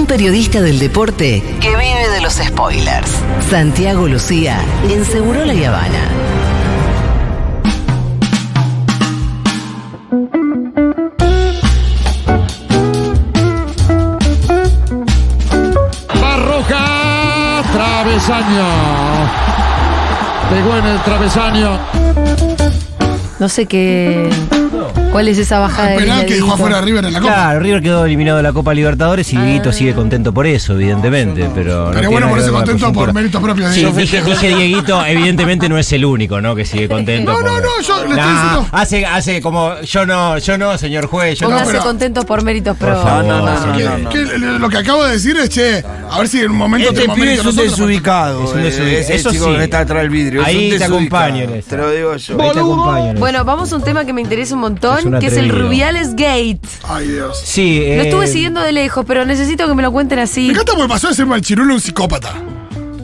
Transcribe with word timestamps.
Un 0.00 0.06
periodista 0.06 0.62
del 0.62 0.78
deporte 0.78 1.42
que 1.60 1.68
vive 1.68 2.08
de 2.08 2.22
los 2.22 2.32
spoilers. 2.32 3.10
Santiago 3.50 4.08
Lucía 4.08 4.58
en 4.88 5.04
Seguro 5.04 5.44
La 5.44 5.52
Habana. 5.52 6.08
Barroja, 16.18 17.62
travesaño. 17.70 18.68
Pegó 20.48 20.76
en 20.78 20.86
el 20.86 21.02
travesaño. 21.02 21.78
No 23.38 23.48
sé 23.50 23.66
qué. 23.66 24.30
¿Cuál 25.12 25.26
es 25.26 25.38
esa 25.38 25.58
bajada 25.58 25.88
de 25.90 25.96
Penal 25.98 26.24
que 26.24 26.34
dejó 26.36 26.52
afuera 26.52 26.78
a 26.78 26.80
River 26.82 27.04
en 27.04 27.12
la 27.12 27.20
Copa. 27.20 27.32
Claro, 27.34 27.60
River 27.60 27.82
quedó 27.82 28.04
eliminado 28.04 28.36
de 28.36 28.42
la 28.44 28.52
Copa 28.52 28.72
Libertadores 28.74 29.32
y 29.32 29.36
Dieguito 29.36 29.72
sigue 29.72 29.92
contento 29.92 30.32
por 30.32 30.46
eso, 30.46 30.74
evidentemente. 30.74 31.50
Pero, 31.54 31.86
no 31.86 31.90
Pero 31.92 32.10
bueno, 32.10 32.36
la 32.36 32.50
contento 32.52 32.92
por 32.92 33.12
méritos 33.12 33.42
propios. 33.42 33.74
Sí, 33.74 33.84
dije, 33.86 34.22
dije 34.22 34.48
Dieguito, 34.54 35.04
evidentemente 35.04 35.68
no 35.68 35.78
es 35.78 35.92
el 35.92 36.04
único, 36.04 36.40
¿no? 36.40 36.54
Que 36.54 36.64
sigue 36.64 36.88
contento. 36.88 37.32
No, 37.32 37.40
no, 37.40 37.50
por- 37.52 37.62
no, 37.62 37.80
yo 37.82 38.04
le 38.04 38.14
estoy 38.14 38.32
diciendo- 38.32 38.66
Hace, 38.70 39.06
hace 39.06 39.40
como, 39.42 39.80
yo 39.80 40.06
no, 40.06 40.38
yo 40.38 40.58
no, 40.58 40.78
señor 40.78 41.06
juez, 41.06 41.38
yo 41.38 41.46
no. 41.48 41.54
Póngase 41.54 41.72
pero- 41.72 41.84
contentos 41.84 42.24
por 42.24 42.44
méritos 42.44 42.76
Por 42.76 42.88
pro. 42.90 43.02
favor, 43.02 43.24
no, 43.24 43.38
no, 43.44 43.66
no, 43.66 43.98
no. 43.98 44.10
Que 44.10 44.18
lo 44.38 44.68
que 44.68 44.78
acabo 44.78 45.04
de 45.04 45.12
decir 45.12 45.36
es, 45.38 45.48
che, 45.50 45.84
a 46.08 46.18
ver 46.18 46.28
si 46.28 46.40
en 46.40 46.50
un 46.52 46.56
momento 46.56 46.88
Este 46.88 47.00
tenemos 47.00 47.16
pibe 47.16 47.32
es 47.34 47.40
un 47.40 47.46
nosotros, 47.46 47.70
desubicado. 47.72 48.44
Es 48.44 48.50
un 48.52 48.60
eh, 48.60 48.62
desubicado. 48.62 48.98
ese 49.00 49.14
Eso 49.16 49.30
chico 49.32 49.56
que 49.56 49.64
está 49.64 49.80
atrás 49.80 50.02
del 50.02 50.10
vidrio. 50.10 50.44
Ahí 50.44 50.74
te 50.78 50.84
acompaño. 50.84 51.46
Te 51.68 51.76
lo 51.76 51.90
digo 51.90 52.16
yo. 52.16 52.36
Te. 52.36 53.18
Bueno, 53.18 53.44
vamos 53.44 53.72
a 53.72 53.76
un 53.76 53.82
tema 53.82 54.04
que 54.04 54.12
me 54.12 54.20
interesa 54.20 54.54
un 54.54 54.60
montón, 54.60 54.99
que 55.20 55.26
es 55.26 55.36
el. 55.36 55.50
Rubiales 55.50 56.10
Gate. 56.12 56.60
Ay, 56.84 57.08
Dios. 57.08 57.40
Sí, 57.44 57.78
Lo 57.78 57.84
eh, 57.84 58.00
estuve 58.02 58.26
siguiendo 58.26 58.60
de 58.60 58.72
lejos, 58.72 59.04
pero 59.06 59.24
necesito 59.24 59.66
que 59.66 59.74
me 59.74 59.82
lo 59.82 59.92
cuenten 59.92 60.18
así. 60.18 60.46
Me 60.46 60.52
encanta 60.52 60.72
porque 60.74 60.88
pasó 60.88 61.08
de 61.08 61.14
ser 61.14 61.26
malchirulo 61.26 61.72
a 61.72 61.76
un 61.76 61.80
psicópata. 61.80 62.34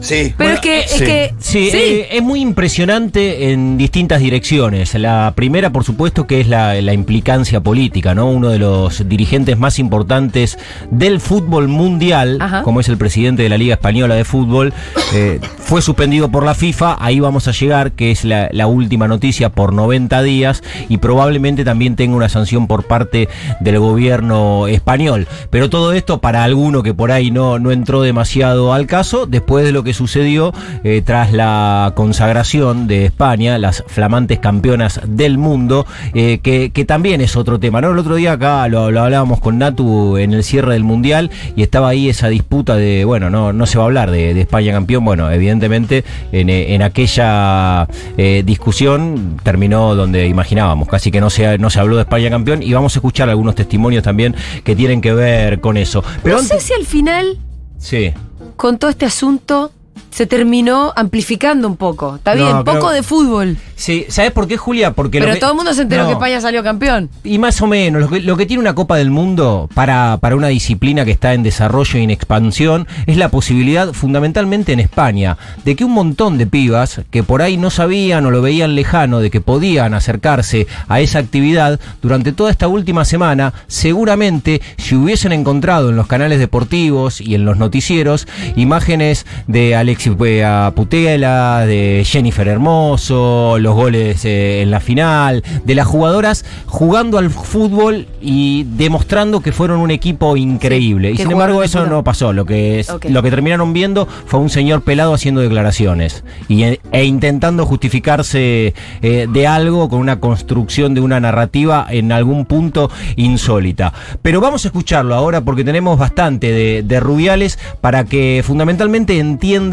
Sí. 0.07 0.33
Pero 0.37 0.53
es 0.53 0.59
que, 0.61 0.79
es 0.79 0.91
sí. 0.91 1.03
que. 1.03 1.33
Sí, 1.37 1.69
eh, 1.73 2.07
es 2.11 2.23
muy 2.23 2.39
impresionante 2.39 3.51
en 3.51 3.77
distintas 3.77 4.21
direcciones. 4.21 4.93
La 4.93 5.33
primera, 5.35 5.71
por 5.71 5.83
supuesto, 5.83 6.25
que 6.27 6.39
es 6.39 6.47
la, 6.47 6.81
la 6.81 6.93
implicancia 6.93 7.59
política, 7.59 8.15
¿no? 8.15 8.29
Uno 8.29 8.49
de 8.49 8.57
los 8.57 9.07
dirigentes 9.09 9.57
más 9.57 9.79
importantes 9.79 10.57
del 10.91 11.19
fútbol 11.19 11.67
mundial, 11.67 12.37
Ajá. 12.39 12.63
como 12.63 12.79
es 12.79 12.87
el 12.87 12.97
presidente 12.97 13.43
de 13.43 13.49
la 13.49 13.57
Liga 13.57 13.73
Española 13.73 14.15
de 14.15 14.23
Fútbol, 14.23 14.73
eh, 15.13 15.41
fue 15.59 15.81
suspendido 15.81 16.29
por 16.29 16.45
la 16.45 16.55
FIFA. 16.55 16.95
Ahí 16.99 17.19
vamos 17.19 17.49
a 17.49 17.51
llegar, 17.51 17.91
que 17.91 18.11
es 18.11 18.23
la, 18.23 18.47
la 18.53 18.67
última 18.67 19.09
noticia, 19.09 19.49
por 19.49 19.73
90 19.73 20.23
días 20.23 20.63
y 20.87 20.97
probablemente 20.97 21.65
también 21.65 21.97
tenga 21.97 22.15
una 22.15 22.29
sanción 22.29 22.67
por 22.67 22.85
parte 22.85 23.27
del 23.59 23.79
gobierno 23.79 24.67
español. 24.67 25.27
Pero 25.49 25.69
todo 25.69 25.91
esto 25.91 26.19
para 26.19 26.45
alguno 26.45 26.81
que 26.81 26.93
por 26.93 27.11
ahí 27.11 27.29
no, 27.29 27.59
no 27.59 27.71
entró 27.71 28.01
demasiado 28.01 28.71
al 28.73 28.87
caso, 28.87 29.25
después 29.25 29.65
de 29.65 29.73
lo 29.73 29.83
que 29.83 29.96
sucedió 29.97 30.53
eh, 30.83 31.01
tras 31.03 31.33
la 31.33 31.91
consagración 31.95 32.87
de 32.87 33.05
España, 33.05 33.57
las 33.57 33.83
flamantes 33.87 34.39
campeonas 34.39 35.01
del 35.05 35.37
mundo, 35.37 35.85
eh, 36.13 36.39
que, 36.41 36.71
que 36.71 36.85
también 36.85 37.21
es 37.21 37.35
otro 37.35 37.59
tema. 37.59 37.81
¿no? 37.81 37.91
El 37.91 37.99
otro 37.99 38.15
día 38.15 38.33
acá 38.33 38.67
lo, 38.67 38.91
lo 38.91 39.01
hablábamos 39.01 39.39
con 39.39 39.57
Natu 39.57 40.17
en 40.17 40.33
el 40.33 40.43
cierre 40.43 40.73
del 40.73 40.83
Mundial 40.83 41.29
y 41.55 41.63
estaba 41.63 41.89
ahí 41.89 42.09
esa 42.09 42.27
disputa 42.29 42.75
de, 42.75 43.03
bueno, 43.05 43.29
no, 43.29 43.51
no 43.53 43.65
se 43.65 43.77
va 43.77 43.83
a 43.83 43.87
hablar 43.87 44.11
de, 44.11 44.33
de 44.33 44.41
España 44.41 44.71
campeón. 44.71 45.03
Bueno, 45.05 45.29
evidentemente 45.31 46.03
en, 46.31 46.49
eh, 46.49 46.73
en 46.75 46.81
aquella 46.83 47.87
eh, 48.17 48.43
discusión 48.45 49.37
terminó 49.43 49.95
donde 49.95 50.27
imaginábamos, 50.27 50.87
casi 50.87 51.11
que 51.11 51.19
no 51.21 51.29
se, 51.29 51.57
no 51.57 51.69
se 51.69 51.79
habló 51.79 51.95
de 51.95 52.03
España 52.03 52.29
campeón 52.29 52.63
y 52.63 52.73
vamos 52.73 52.95
a 52.95 52.99
escuchar 52.99 53.29
algunos 53.29 53.55
testimonios 53.55 54.03
también 54.03 54.35
que 54.63 54.75
tienen 54.75 55.01
que 55.01 55.13
ver 55.13 55.59
con 55.59 55.77
eso. 55.77 56.03
Pero 56.23 56.37
no 56.37 56.43
sé 56.43 56.59
si 56.59 56.73
al 56.73 56.85
final, 56.85 57.37
Sí. 57.77 58.11
con 58.55 58.77
todo 58.77 58.89
este 58.89 59.05
asunto, 59.05 59.71
se 60.09 60.25
terminó 60.25 60.93
amplificando 60.95 61.67
un 61.67 61.77
poco. 61.77 62.15
Está 62.17 62.35
No, 62.35 62.43
bien, 62.43 62.63
poco 62.63 62.91
de 62.91 63.03
fútbol. 63.03 63.57
Sí, 63.75 64.05
¿sabes 64.09 64.31
por 64.31 64.47
qué, 64.47 64.57
Julia? 64.57 64.91
Porque 64.93 65.19
lo 65.19 65.25
Pero 65.25 65.35
que- 65.35 65.39
todo 65.39 65.51
el 65.51 65.55
mundo 65.57 65.73
se 65.73 65.83
enteró 65.83 66.03
No. 66.03 66.07
que 66.09 66.13
España 66.13 66.41
salió 66.41 66.63
campeón. 66.63 67.09
Y 67.23 67.37
más 67.37 67.61
o 67.61 67.67
menos, 67.67 68.01
lo 68.01 68.09
que, 68.09 68.21
lo 68.21 68.35
que 68.37 68.45
tiene 68.47 68.61
una 68.61 68.73
Copa 68.73 68.97
del 68.97 69.11
Mundo 69.11 69.69
para, 69.73 70.17
para 70.19 70.35
una 70.35 70.47
disciplina 70.47 71.05
que 71.05 71.11
está 71.11 71.33
en 71.33 71.43
desarrollo 71.43 71.99
y 71.99 72.03
en 72.03 72.09
expansión 72.09 72.87
es 73.05 73.17
la 73.17 73.29
posibilidad, 73.29 73.93
fundamentalmente 73.93 74.73
en 74.73 74.79
España, 74.79 75.37
de 75.63 75.75
que 75.75 75.85
un 75.85 75.91
montón 75.93 76.37
de 76.39 76.47
pibas 76.47 77.01
que 77.11 77.21
por 77.23 77.41
ahí 77.43 77.57
no 77.57 77.69
sabían 77.69 78.25
o 78.25 78.31
lo 78.31 78.41
veían 78.41 78.73
lejano 78.75 79.19
de 79.19 79.29
que 79.29 79.41
podían 79.41 79.93
acercarse 79.93 80.65
a 80.87 80.99
esa 80.99 81.19
actividad, 81.19 81.79
durante 82.01 82.31
toda 82.31 82.49
esta 82.49 82.67
última 82.67 83.05
semana, 83.05 83.53
seguramente 83.67 84.61
si 84.77 84.95
hubiesen 84.95 85.31
encontrado 85.31 85.89
en 85.89 85.95
los 85.95 86.07
canales 86.07 86.39
deportivos 86.39 87.21
y 87.21 87.35
en 87.35 87.45
los 87.45 87.57
noticieros 87.57 88.27
imágenes 88.55 89.25
de 89.47 89.75
Alexis 89.87 90.11
eh, 90.25 90.71
Putela, 90.75 91.65
de 91.65 92.03
Jennifer 92.05 92.45
Hermoso, 92.45 93.57
los 93.57 93.73
goles 93.73 94.25
eh, 94.25 94.61
en 94.61 94.69
la 94.69 94.81
final, 94.81 95.43
de 95.63 95.75
las 95.75 95.87
jugadoras 95.87 96.43
jugando 96.65 97.17
al 97.17 97.29
fútbol 97.29 98.05
y 98.21 98.65
demostrando 98.75 99.39
que 99.39 99.53
fueron 99.53 99.79
un 99.79 99.89
equipo 99.89 100.35
increíble. 100.35 101.09
Sí, 101.09 101.13
y 101.13 101.17
sin 101.19 101.31
embargo 101.31 101.63
eso 101.63 101.85
no 101.85 102.03
pasó. 102.03 102.33
Lo 102.33 102.43
que, 102.45 102.81
es- 102.81 102.91
lo 103.09 103.23
que 103.23 103.29
terminaron 103.29 103.71
viendo 103.71 104.07
fue 104.25 104.41
un 104.41 104.49
señor 104.49 104.81
pelado 104.81 105.13
haciendo 105.13 105.39
declaraciones 105.39 106.25
y, 106.49 106.63
e, 106.63 106.81
e 106.91 107.05
intentando 107.05 107.65
justificarse 107.65 108.73
eh, 109.01 109.27
de 109.31 109.47
algo 109.47 109.87
con 109.87 109.99
una 109.99 110.19
construcción 110.19 110.95
de 110.95 110.99
una 111.01 111.21
narrativa 111.21 111.87
en 111.89 112.11
algún 112.11 112.45
punto 112.45 112.91
insólita. 113.15 113.93
Pero 114.21 114.41
vamos 114.41 114.65
a 114.65 114.67
escucharlo 114.67 115.15
ahora 115.15 115.39
porque 115.39 115.63
tenemos 115.63 115.97
bastante 115.97 116.51
de, 116.51 116.83
de 116.83 116.99
Rubiales 116.99 117.57
para 117.79 118.03
que 118.03 118.43
fundamentalmente 118.45 119.17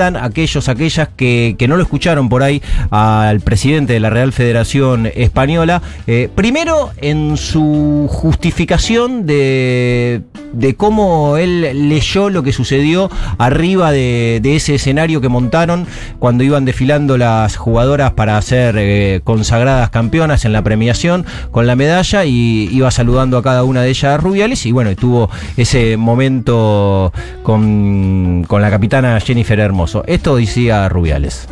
entiendan 0.04 0.24
aquellos, 0.24 0.68
aquellas 0.68 1.08
que, 1.16 1.56
que 1.58 1.68
no 1.68 1.76
lo 1.76 1.82
escucharon 1.82 2.28
por 2.28 2.42
ahí 2.42 2.62
al 2.90 3.40
presidente 3.40 3.94
de 3.94 4.00
la 4.00 4.10
Real 4.10 4.32
Federación 4.32 5.10
Española. 5.14 5.82
eh, 6.06 6.28
primero 6.34 6.90
en 7.00 7.36
su 7.36 8.06
justificación 8.10 9.26
de, 9.26 10.22
de 10.52 10.74
cómo 10.74 11.36
él 11.36 11.88
leyó 11.88 12.30
lo 12.30 12.42
que 12.42 12.52
sucedió 12.52 13.10
arriba 13.38 13.92
de, 13.92 14.40
ese 14.44 14.76
escenario 14.76 15.20
que 15.20 15.28
montaron 15.28 15.86
cuando 16.18 16.44
iban 16.44 16.64
desfilando 16.64 17.18
las 17.18 17.56
jugadoras 17.56 18.12
para 18.12 18.40
ser 18.42 18.76
eh, 18.78 19.20
consagradas 19.24 19.90
campeonas 19.90 20.44
en 20.44 20.52
la 20.52 20.62
premiación 20.62 21.24
con 21.50 21.66
la 21.66 21.74
medalla 21.74 22.24
y 22.24 22.68
iba 22.70 22.90
saludando 22.90 23.38
a 23.38 23.42
cada 23.42 23.64
una 23.64 23.82
de 23.82 23.88
ellas 23.88 24.20
Rubiales 24.20 24.64
y 24.66 24.72
bueno, 24.72 24.94
tuvo 24.94 25.30
ese 25.56 25.96
momento 25.96 27.12
con, 27.42 28.44
con 28.46 28.62
la 28.62 28.70
capitana 28.70 29.18
Jennifer 29.20 29.58
Hermoso. 29.58 29.93
Esto 30.06 30.36
decía 30.36 30.88
Rubiales. 30.88 31.46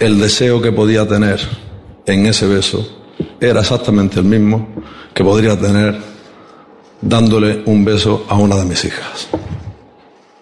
El 0.00 0.20
deseo 0.20 0.60
que 0.60 0.72
podía 0.72 1.06
tener 1.08 1.40
en 2.06 2.26
ese 2.26 2.46
beso 2.46 2.86
era 3.40 3.60
exactamente 3.60 4.18
el 4.18 4.26
mismo 4.26 4.68
que 5.14 5.24
podría 5.24 5.58
tener 5.58 5.96
dándole 7.00 7.62
un 7.66 7.84
beso 7.84 8.26
a 8.28 8.36
una 8.36 8.56
de 8.56 8.64
mis 8.64 8.84
hijas. 8.84 9.28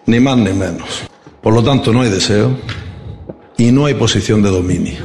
Ni 0.07 0.19
más 0.19 0.37
ni 0.37 0.51
menos. 0.51 1.03
Por 1.41 1.53
lo 1.53 1.63
tanto, 1.63 1.93
no 1.93 2.01
hay 2.01 2.09
deseo 2.09 2.51
y 3.57 3.71
no 3.71 3.85
hay 3.85 3.93
posición 3.93 4.41
de 4.41 4.49
dominio. 4.49 5.01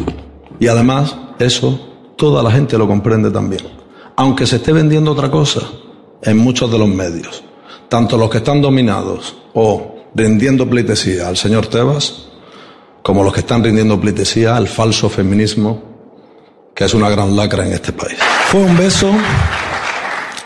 Y 0.58 0.68
además, 0.68 1.16
eso 1.38 2.14
toda 2.16 2.42
la 2.42 2.50
gente 2.50 2.78
lo 2.78 2.86
comprende 2.86 3.30
también. 3.30 3.62
Aunque 4.16 4.46
se 4.46 4.56
esté 4.56 4.72
vendiendo 4.72 5.12
otra 5.12 5.30
cosa 5.30 5.60
en 6.22 6.38
muchos 6.38 6.70
de 6.70 6.78
los 6.78 6.88
medios, 6.88 7.44
tanto 7.88 8.16
los 8.16 8.30
que 8.30 8.38
están 8.38 8.62
dominados 8.62 9.36
o 9.54 9.95
rindiendo 10.16 10.68
pleitesía 10.68 11.28
al 11.28 11.36
señor 11.36 11.66
Tebas, 11.66 12.28
como 13.02 13.22
los 13.22 13.32
que 13.34 13.40
están 13.40 13.62
rindiendo 13.62 14.00
pleitesía 14.00 14.56
al 14.56 14.66
falso 14.66 15.08
feminismo, 15.10 15.82
que 16.74 16.84
es 16.84 16.94
una 16.94 17.08
gran 17.10 17.36
lacra 17.36 17.66
en 17.66 17.72
este 17.72 17.92
país. 17.92 18.18
Fue 18.48 18.60
un 18.60 18.76
beso 18.76 19.10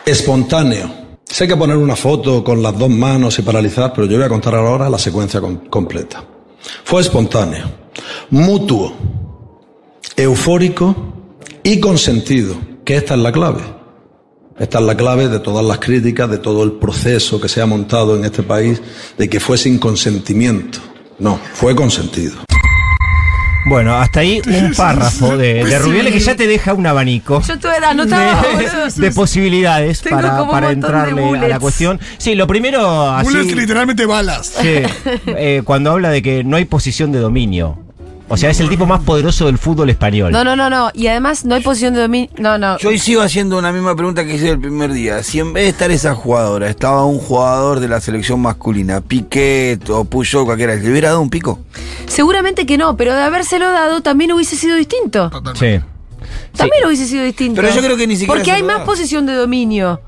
espontáneo. 0.04 0.90
Sé 1.24 1.46
que 1.46 1.56
poner 1.56 1.76
una 1.76 1.94
foto 1.96 2.42
con 2.42 2.62
las 2.62 2.76
dos 2.76 2.90
manos 2.90 3.38
y 3.38 3.42
paralizar, 3.42 3.92
pero 3.94 4.06
yo 4.06 4.16
voy 4.16 4.26
a 4.26 4.28
contar 4.28 4.54
ahora 4.54 4.90
la 4.90 4.98
secuencia 4.98 5.40
com- 5.40 5.68
completa. 5.68 6.24
Fue 6.84 7.00
espontáneo, 7.00 7.64
mutuo, 8.30 8.92
eufórico 10.16 10.94
y 11.62 11.78
consentido, 11.78 12.56
que 12.84 12.96
esta 12.96 13.14
es 13.14 13.20
la 13.20 13.30
clave. 13.32 13.62
Esta 14.60 14.78
es 14.78 14.84
la 14.84 14.94
clave 14.94 15.28
de 15.28 15.40
todas 15.40 15.64
las 15.64 15.78
críticas, 15.78 16.30
de 16.30 16.36
todo 16.36 16.62
el 16.62 16.72
proceso 16.72 17.40
que 17.40 17.48
se 17.48 17.62
ha 17.62 17.66
montado 17.66 18.14
en 18.14 18.26
este 18.26 18.42
país, 18.42 18.82
de 19.16 19.26
que 19.26 19.40
fue 19.40 19.56
sin 19.56 19.78
consentimiento. 19.78 20.80
No, 21.18 21.40
fue 21.54 21.74
consentido. 21.74 22.36
Bueno, 23.66 23.94
hasta 23.94 24.20
ahí 24.20 24.42
un 24.46 24.74
párrafo 24.74 25.38
de, 25.38 25.64
de 25.64 25.78
Rubiales 25.78 26.12
que 26.12 26.20
ya 26.20 26.36
te 26.36 26.46
deja 26.46 26.74
un 26.74 26.86
abanico. 26.86 27.40
Yo 27.40 27.54
anotado. 27.86 28.58
de, 28.58 29.02
de 29.02 29.10
posibilidades 29.12 30.02
Tengo 30.02 30.16
para, 30.16 30.36
como 30.36 30.58
entrarle 30.58 31.38
a 31.38 31.48
la 31.48 31.58
cuestión. 31.58 31.98
Sí, 32.18 32.34
lo 32.34 32.46
primero, 32.46 33.08
así, 33.10 33.30
Bullets 33.30 33.56
literalmente 33.56 34.04
balas. 34.04 34.52
sí, 34.60 34.82
eh, 35.26 35.62
cuando 35.64 35.90
habla 35.92 36.10
de 36.10 36.20
que 36.20 36.44
no 36.44 36.56
hay 36.56 36.66
posición 36.66 37.12
de 37.12 37.18
dominio. 37.20 37.89
O 38.32 38.36
sea, 38.36 38.50
es 38.50 38.60
el 38.60 38.68
tipo 38.68 38.86
más 38.86 39.00
poderoso 39.02 39.46
del 39.46 39.58
fútbol 39.58 39.90
español. 39.90 40.30
No, 40.30 40.44
no, 40.44 40.54
no, 40.54 40.70
no. 40.70 40.92
Y 40.94 41.08
además 41.08 41.44
no 41.44 41.56
hay 41.56 41.62
posición 41.62 41.94
de 41.94 42.00
dominio. 42.02 42.30
No, 42.38 42.58
no. 42.58 42.78
Yo 42.78 42.90
hoy 42.90 42.98
sigo 43.00 43.22
haciendo 43.22 43.58
una 43.58 43.72
misma 43.72 43.96
pregunta 43.96 44.24
que 44.24 44.36
hice 44.36 44.50
el 44.50 44.60
primer 44.60 44.92
día. 44.92 45.24
Si 45.24 45.40
en 45.40 45.52
vez 45.52 45.64
de 45.64 45.70
estar 45.70 45.90
esa 45.90 46.14
jugadora, 46.14 46.68
estaba 46.70 47.04
un 47.04 47.18
jugador 47.18 47.80
de 47.80 47.88
la 47.88 48.00
selección 48.00 48.40
masculina, 48.40 49.00
Piquet 49.00 49.90
o 49.90 50.04
Puyol, 50.04 50.44
cualquiera, 50.44 50.76
¿le 50.76 50.88
hubiera 50.88 51.08
dado 51.08 51.22
un 51.22 51.28
pico? 51.28 51.58
Seguramente 52.06 52.66
que 52.66 52.78
no, 52.78 52.96
pero 52.96 53.16
de 53.16 53.20
habérselo 53.20 53.68
dado 53.72 54.00
también 54.00 54.30
hubiese 54.32 54.54
sido 54.54 54.76
distinto. 54.76 55.28
Sí. 55.54 55.80
También 56.56 56.86
hubiese 56.86 57.06
sido 57.08 57.24
distinto. 57.24 57.60
Pero 57.60 57.74
yo 57.74 57.82
creo 57.82 57.96
que 57.96 58.06
ni 58.06 58.14
siquiera 58.14 58.32
Porque 58.34 58.52
hay 58.52 58.62
más 58.62 58.78
da. 58.78 58.84
posesión 58.84 59.26
de 59.26 59.34
dominio 59.34 60.00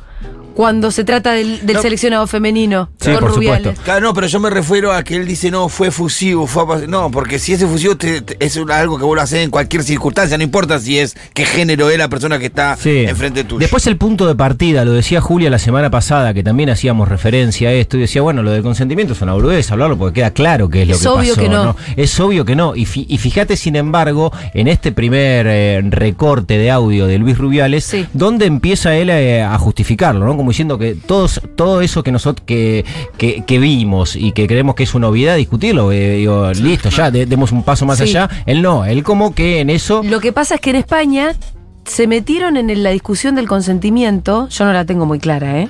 cuando 0.54 0.90
se 0.90 1.04
trata 1.04 1.32
del, 1.32 1.64
del 1.66 1.76
No. 1.76 1.82
seleccionado 1.82 2.26
femenino. 2.26 2.90
Sí, 3.00 3.10
con 3.10 3.20
por 3.20 3.34
Rubiales. 3.34 3.58
supuesto. 3.62 3.82
Claro, 3.84 4.00
no, 4.06 4.14
pero 4.14 4.26
yo 4.26 4.40
me 4.40 4.50
refiero 4.50 4.93
a 4.93 5.02
que 5.02 5.16
él 5.16 5.26
dice, 5.26 5.50
no, 5.50 5.69
fue 5.69 5.90
fusivo, 5.90 6.46
fue 6.46 6.87
No, 6.87 7.10
porque 7.10 7.38
si 7.38 7.52
ese 7.52 7.66
fusivo 7.66 7.96
te- 7.96 8.20
te- 8.22 8.37
es 8.44 8.56
un- 8.56 8.70
algo 8.70 8.99
que 8.99 9.04
vos 9.04 9.16
lo 9.16 9.22
haces 9.22 9.40
en 9.44 9.50
cualquier 9.50 9.82
circunstancia, 9.82 10.37
no 10.38 10.44
importa 10.44 10.78
si 10.81 10.99
es 10.99 11.16
qué 11.34 11.44
género 11.44 11.90
es 11.90 11.99
la 11.99 12.08
persona 12.08 12.38
que 12.38 12.46
está 12.46 12.76
Sí. 12.76 13.04
enfrente 13.08 13.44
tuyo. 13.44 13.58
Después 13.60 13.87
el 13.87 13.96
punto 13.96 14.26
de 14.26 14.34
partida, 14.34 14.84
lo 14.84 14.93
decía 14.93 15.20
Julia 15.20 15.50
la 15.50 15.58
semana 15.58 15.90
pasada, 15.90 16.32
que 16.34 16.43
también 16.43 16.70
hacíamos 16.70 17.08
referencia 17.08 17.69
a 17.69 17.72
esto, 17.72 17.96
y 17.96 18.00
decía, 18.00 18.22
bueno, 18.22 18.43
lo 18.43 18.50
del 18.52 18.62
consentimiento 18.62 19.12
es 19.14 19.20
una 19.22 19.32
boludez, 19.32 19.70
hablarlo 19.72 19.96
porque 19.99 20.20
queda 20.20 20.31
claro 20.32 20.69
que 20.69 20.82
es 20.82 20.88
lo 20.88 20.94
Es 20.94 21.02
que 21.02 21.08
obvio 21.08 21.34
pasó. 21.34 21.40
que 21.43 21.49
no. 21.49 21.76
Es 21.96 22.20
obvio 22.20 22.44
que 22.44 22.56
no. 22.56 22.76
Y, 22.76 22.87
fi- 22.87 23.06
y 23.08 23.19
fíjate, 23.19 23.56
sin 23.56 23.76
embargo, 23.76 24.32
en 24.54 24.69
este 24.69 24.93
primer 24.93 25.46
eh, 25.49 25.81
recorte 25.84 26.58
de 26.58 26.70
audio 26.70 27.06
de 27.06 27.19
Luis 27.19 27.38
Rubiales, 27.38 27.84
Sí. 27.84 28.06
donde 28.12 28.46
empieza 28.46 28.94
él 28.96 29.10
eh, 29.10 29.43
a 29.43 29.56
justificarlo, 29.58 30.25
¿no? 30.26 30.37
Como 30.42 30.50
diciendo 30.50 30.76
que 30.76 30.96
todos, 30.96 31.40
todo 31.54 31.82
eso 31.82 32.02
que 32.02 32.10
nosotros 32.10 32.44
que, 32.44 32.84
que, 33.16 33.44
que 33.46 33.58
vimos 33.60 34.16
y 34.16 34.32
que 34.32 34.48
creemos 34.48 34.74
que 34.74 34.82
es 34.82 34.92
una 34.92 35.06
obviedad, 35.06 35.36
discutirlo, 35.36 35.92
eh, 35.92 36.16
digo, 36.16 36.50
listo, 36.52 36.88
ya, 36.88 37.12
de- 37.12 37.26
demos 37.26 37.52
un 37.52 37.62
paso 37.62 37.86
más 37.86 37.98
Sí. 37.98 38.04
allá. 38.04 38.28
Él 38.44 38.60
no, 38.60 38.84
él 38.84 39.04
como 39.04 39.36
que 39.36 39.60
en 39.60 39.70
eso... 39.70 40.02
Lo 40.02 40.18
que 40.18 40.32
pasa 40.32 40.56
es 40.56 40.60
que 40.60 40.70
en 40.70 40.76
España 40.76 41.36
se 41.84 42.08
metieron 42.08 42.56
en 42.56 42.82
la 42.82 42.90
discusión 42.90 43.36
del 43.36 43.46
consentimiento, 43.46 44.48
yo 44.48 44.64
no 44.64 44.72
la 44.72 44.84
tengo 44.84 45.06
muy 45.06 45.20
clara, 45.20 45.60
¿eh? 45.60 45.68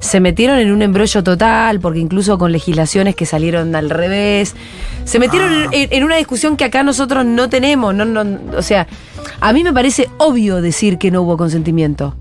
Se 0.00 0.18
metieron 0.20 0.58
en 0.58 0.72
un 0.72 0.80
embrollo 0.80 1.22
total, 1.22 1.78
porque 1.80 1.98
incluso 1.98 2.38
con 2.38 2.52
legislaciones 2.52 3.14
que 3.14 3.26
salieron 3.26 3.76
al 3.76 3.90
revés. 3.90 4.54
Se 5.04 5.18
metieron 5.18 5.52
Ah. 5.52 5.68
en, 5.72 5.88
en 5.92 6.04
una 6.04 6.16
discusión 6.16 6.56
que 6.56 6.64
acá 6.64 6.82
nosotros 6.82 7.26
no 7.26 7.50
tenemos. 7.50 7.94
No, 7.94 8.06
no, 8.06 8.24
o 8.56 8.62
sea, 8.62 8.86
a 9.40 9.52
mí 9.52 9.62
me 9.62 9.74
parece 9.74 10.08
obvio 10.16 10.62
decir 10.62 10.96
que 10.96 11.10
no 11.10 11.20
hubo 11.20 11.36
consentimiento. 11.36 12.14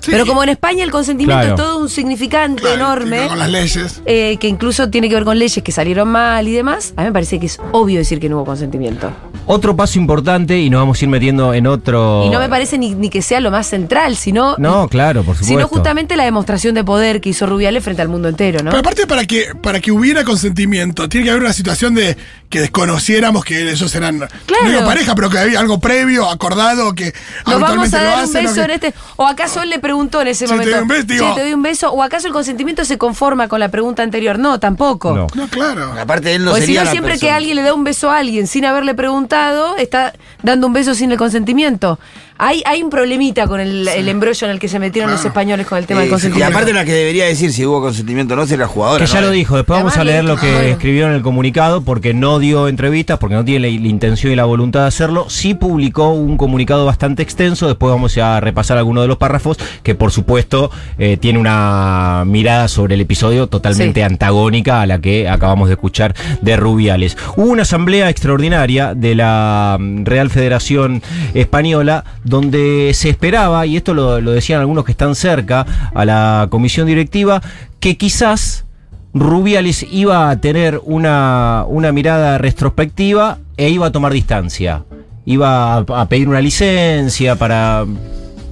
Sí, 0.00 0.10
Pero 0.12 0.24
como 0.26 0.42
en 0.42 0.48
España 0.48 0.82
el 0.82 0.90
consentimiento 0.90 1.40
Claro. 1.46 1.54
es 1.56 1.60
todo 1.60 1.78
un 1.78 1.88
significante 1.88 2.62
claro, 2.62 2.76
enorme, 2.76 3.26
Con 3.28 3.38
las 3.38 3.50
leyes. 3.50 4.00
eh, 4.06 4.36
que 4.40 4.48
incluso 4.48 4.88
tiene 4.90 5.08
que 5.08 5.14
ver 5.14 5.24
con 5.24 5.38
leyes 5.38 5.62
que 5.62 5.72
salieron 5.72 6.08
mal 6.08 6.48
y 6.48 6.52
demás, 6.52 6.94
a 6.96 7.02
mí 7.02 7.08
me 7.08 7.12
parece 7.12 7.38
que 7.38 7.46
es 7.46 7.58
obvio 7.72 7.98
decir 7.98 8.18
que 8.18 8.28
no 8.28 8.36
hubo 8.36 8.46
consentimiento. 8.46 9.10
Otro 9.46 9.74
paso 9.76 9.98
importante, 9.98 10.58
y 10.60 10.70
nos 10.70 10.80
vamos 10.80 11.00
a 11.00 11.04
ir 11.04 11.08
metiendo 11.10 11.52
en 11.54 11.66
otro... 11.66 12.22
Y 12.24 12.30
no 12.30 12.38
me 12.38 12.48
parece 12.48 12.78
ni, 12.78 12.94
ni 12.94 13.10
que 13.10 13.20
sea 13.20 13.40
lo 13.40 13.50
más 13.50 13.66
central, 13.66 14.16
sino, 14.16 14.54
No, 14.58 14.88
claro, 14.88 15.22
por 15.22 15.34
supuesto. 15.34 15.54
sino 15.56 15.68
justamente 15.68 16.16
la 16.16 16.24
demostración 16.24 16.74
de 16.74 16.84
poder 16.84 17.20
que 17.20 17.30
hizo 17.30 17.46
Rubiales 17.46 17.82
frente 17.82 18.00
al 18.02 18.08
mundo 18.08 18.28
entero, 18.28 18.62
¿no? 18.62 18.70
Pero 18.70 18.80
aparte, 18.80 19.06
para 19.06 19.24
que, 19.26 19.46
para 19.60 19.80
que 19.80 19.90
hubiera 19.92 20.24
consentimiento, 20.24 21.08
tiene 21.08 21.24
que 21.24 21.30
haber 21.30 21.42
una 21.42 21.52
situación 21.52 21.94
de 21.94 22.16
que 22.48 22.60
desconociéramos 22.60 23.44
que 23.44 23.70
ellos 23.70 23.94
eran, 23.94 24.18
Claro. 24.46 24.64
no 24.64 24.70
digo 24.70 24.84
pareja, 24.84 25.14
pero 25.14 25.30
que 25.30 25.38
había 25.38 25.60
algo 25.60 25.78
previo, 25.80 26.28
acordado, 26.28 26.94
que 26.94 27.12
Nos 27.46 27.60
vamos 27.60 27.92
a 27.92 28.02
dar 28.02 28.18
un 28.18 28.24
hacen. 28.24 28.44
beso 28.44 28.54
que- 28.56 28.62
en 28.62 28.70
este. 28.70 28.94
O 29.16 29.26
acaso 29.26 29.62
él 29.62 29.70
le 29.70 29.78
preguntó 29.90 30.22
en 30.22 30.28
ese 30.28 30.46
Sí, 30.46 30.52
te 30.52 30.58
momento. 30.58 30.76
doy 30.76 30.82
un 30.82 30.88
beso, 30.88 31.06
digo- 31.06 31.28
"Che, 31.28 31.34
te 31.34 31.40
doy 31.42 31.54
un 31.54 31.62
beso. 31.62 31.92
O 31.92 32.02
acaso 32.02 32.26
el 32.28 32.32
consentimiento 32.32 32.84
se 32.84 32.96
conforma 32.96 33.48
con 33.48 33.58
la 33.58 33.68
pregunta 33.70 34.02
anterior. 34.04 34.38
No, 34.38 34.60
tampoco. 34.60 35.14
No. 35.16 35.26
No, 35.34 35.48
claro. 35.48 35.92
Aparte, 36.00 36.34
él 36.34 36.44
no 36.44 36.52
Porque 36.52 36.60
si 36.62 36.66
sería 36.68 36.82
no, 36.82 36.84
la 36.86 36.90
siempre 36.92 37.18
que 37.18 37.30
alguien 37.30 37.56
le 37.56 37.62
da 37.62 37.74
un 37.74 37.82
beso 37.84 38.10
a 38.10 38.18
alguien 38.18 38.46
sin 38.46 38.64
haberle 38.64 38.94
preguntado, 38.94 39.76
está 39.76 40.12
dando 40.42 40.66
un 40.68 40.72
beso 40.72 40.94
sin 40.94 41.10
el 41.10 41.18
consentimiento. 41.18 41.98
Hay, 42.42 42.62
hay 42.64 42.82
un 42.82 42.88
problemita 42.88 43.46
con 43.46 43.60
el, 43.60 43.86
el 43.86 44.08
embrollo 44.08 44.46
en 44.46 44.52
el 44.52 44.58
que 44.58 44.66
se 44.68 44.78
metieron 44.78 45.10
los 45.10 45.22
españoles 45.24 45.66
con 45.66 45.76
el 45.76 45.86
tema 45.86 46.00
Eh, 46.00 46.04
del 46.04 46.08
y 46.08 46.10
consentimiento. 46.12 46.56
aparte 46.56 46.72
la 46.72 46.84
que 46.86 46.92
debería 46.92 47.26
decir 47.26 47.52
si 47.52 47.66
hubo 47.66 47.82
consentimiento 47.82 48.32
o 48.32 48.36
no 48.38 48.46
sería 48.46 48.64
la 48.64 48.68
jugadora. 48.68 49.04
Que 49.04 49.10
ya 49.10 49.20
¿no? 49.20 49.26
lo 49.26 49.32
dijo, 49.32 49.56
después 49.56 49.78
vamos 49.78 49.96
a 49.98 50.04
leer 50.04 50.24
le- 50.24 50.30
lo 50.30 50.36
que 50.38 50.48
ah, 50.48 50.52
bueno. 50.54 50.68
escribió 50.68 51.06
en 51.06 51.12
el 51.12 51.20
comunicado 51.22 51.82
porque 51.82 52.14
no 52.14 52.38
dio 52.38 52.66
entrevistas, 52.68 53.18
porque 53.18 53.34
no 53.34 53.44
tiene 53.44 53.68
la, 53.70 53.80
la 53.80 53.88
intención 53.88 54.32
y 54.32 54.36
la 54.36 54.44
voluntad 54.46 54.80
de 54.82 54.86
hacerlo. 54.88 55.26
Sí 55.28 55.52
publicó 55.54 56.10
un 56.14 56.36
comunicado 56.38 56.86
bastante 56.86 57.22
extenso, 57.22 57.66
después 57.68 57.90
vamos 57.92 58.16
a 58.16 58.40
repasar 58.40 58.78
algunos 58.78 59.04
de 59.04 59.08
los 59.08 59.18
párrafos 59.18 59.58
que 59.82 59.94
por 59.94 60.10
supuesto 60.10 60.70
eh, 60.98 61.18
tiene 61.20 61.38
una 61.38 62.24
mirada 62.26 62.68
sobre 62.68 62.94
el 62.94 63.02
episodio 63.02 63.48
totalmente 63.48 64.00
Sí. 64.00 64.04
antagónica 64.04 64.80
a 64.80 64.86
la 64.86 64.98
que 65.00 65.28
acabamos 65.28 65.68
de 65.68 65.74
escuchar 65.74 66.14
de 66.40 66.56
Rubiales. 66.56 67.16
Hubo 67.36 67.50
una 67.50 67.62
asamblea 67.62 68.08
extraordinaria 68.08 68.94
de 68.94 69.14
la 69.14 69.76
mm, 69.78 70.04
Real 70.04 70.30
Federación 70.30 71.02
Española 71.34 72.04
donde 72.30 72.92
se 72.94 73.10
esperaba, 73.10 73.66
y 73.66 73.76
esto 73.76 73.92
lo, 73.92 74.20
lo 74.20 74.30
decían 74.30 74.60
algunos 74.60 74.86
que 74.86 74.92
están 74.92 75.14
cerca 75.14 75.66
a 75.92 76.04
la 76.06 76.46
comisión 76.50 76.86
directiva, 76.86 77.42
que 77.80 77.98
quizás 77.98 78.64
Rubiales 79.12 79.84
iba 79.90 80.30
a 80.30 80.40
tener 80.40 80.80
una, 80.84 81.64
una 81.66 81.90
mirada 81.92 82.38
retrospectiva 82.38 83.38
e 83.56 83.68
iba 83.68 83.86
a 83.88 83.92
tomar 83.92 84.12
distancia. 84.12 84.84
Iba 85.26 85.74
a, 85.74 85.78
a 85.78 86.08
pedir 86.08 86.28
una 86.28 86.40
licencia 86.40 87.34
para, 87.34 87.84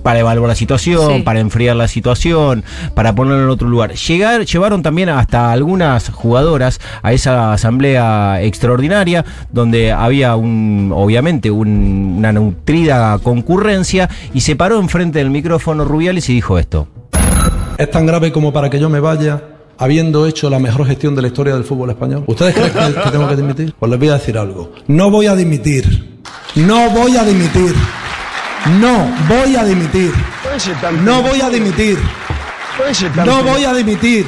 para 0.03 0.21
evaluar 0.21 0.49
la 0.49 0.55
situación, 0.55 1.17
Sí. 1.17 1.23
para 1.23 1.41
enfriar 1.41 1.77
la 1.77 1.89
situación, 1.89 2.65
para 2.95 3.15
ponerlo 3.15 3.45
en 3.45 3.51
otro 3.51 3.69
lugar. 3.69 3.95
Llegar, 3.95 4.45
llevaron 4.45 4.83
también 4.83 5.09
hasta 5.09 5.53
algunas 5.53 6.11
jugadoras 6.11 6.81
a 7.03 7.13
esa 7.13 7.53
asamblea 7.53 8.43
extraordinaria, 8.43 9.25
donde 9.53 9.93
había 9.93 10.37
un, 10.37 10.93
obviamente 10.95 11.51
un- 11.51 12.15
una 12.19 12.33
nutrida 12.33 13.19
concurrencia, 13.23 14.09
y 14.35 14.41
se 14.41 14.57
paró 14.57 14.79
enfrente 14.81 15.19
del 15.19 15.31
micrófono 15.31 15.85
Rubiales 15.85 16.29
y 16.29 16.35
dijo 16.35 16.59
esto. 16.59 16.89
¿Es 17.79 17.91
tan 17.91 18.07
grave 18.07 18.33
como 18.33 18.53
para 18.53 18.69
que 18.71 18.81
yo 18.81 18.89
me 18.89 19.01
vaya 19.01 19.41
habiendo 19.79 20.27
hecho 20.27 20.51
la 20.51 20.59
mejor 20.59 20.87
gestión 20.87 21.15
de 21.15 21.23
la 21.23 21.29
historia 21.29 21.55
del 21.55 21.63
fútbol 21.65 21.91
español? 21.91 22.25
¿Ustedes 22.27 22.55
creen 22.55 22.73
que, 22.73 23.01
que 23.03 23.11
tengo 23.11 23.29
que 23.29 23.37
dimitir? 23.37 23.75
Pues 23.79 23.91
les 23.91 23.99
voy 24.01 24.09
a 24.09 24.15
decir 24.15 24.37
algo. 24.37 24.73
No 24.89 25.11
voy 25.11 25.27
a 25.27 25.37
dimitir. 25.37 26.19
No 26.57 26.91
voy 26.91 27.17
a 27.17 27.23
dimitir. 27.25 27.75
No 28.81 29.11
voy 29.29 29.57
a 29.57 29.65
dimitir. 29.65 30.13
No 31.05 31.23
voy 31.23 31.41
a 31.41 31.49
dimitir. 31.51 31.99
No 33.25 33.43
voy 33.43 33.65
a 33.65 33.73
dimitir. 33.75 34.27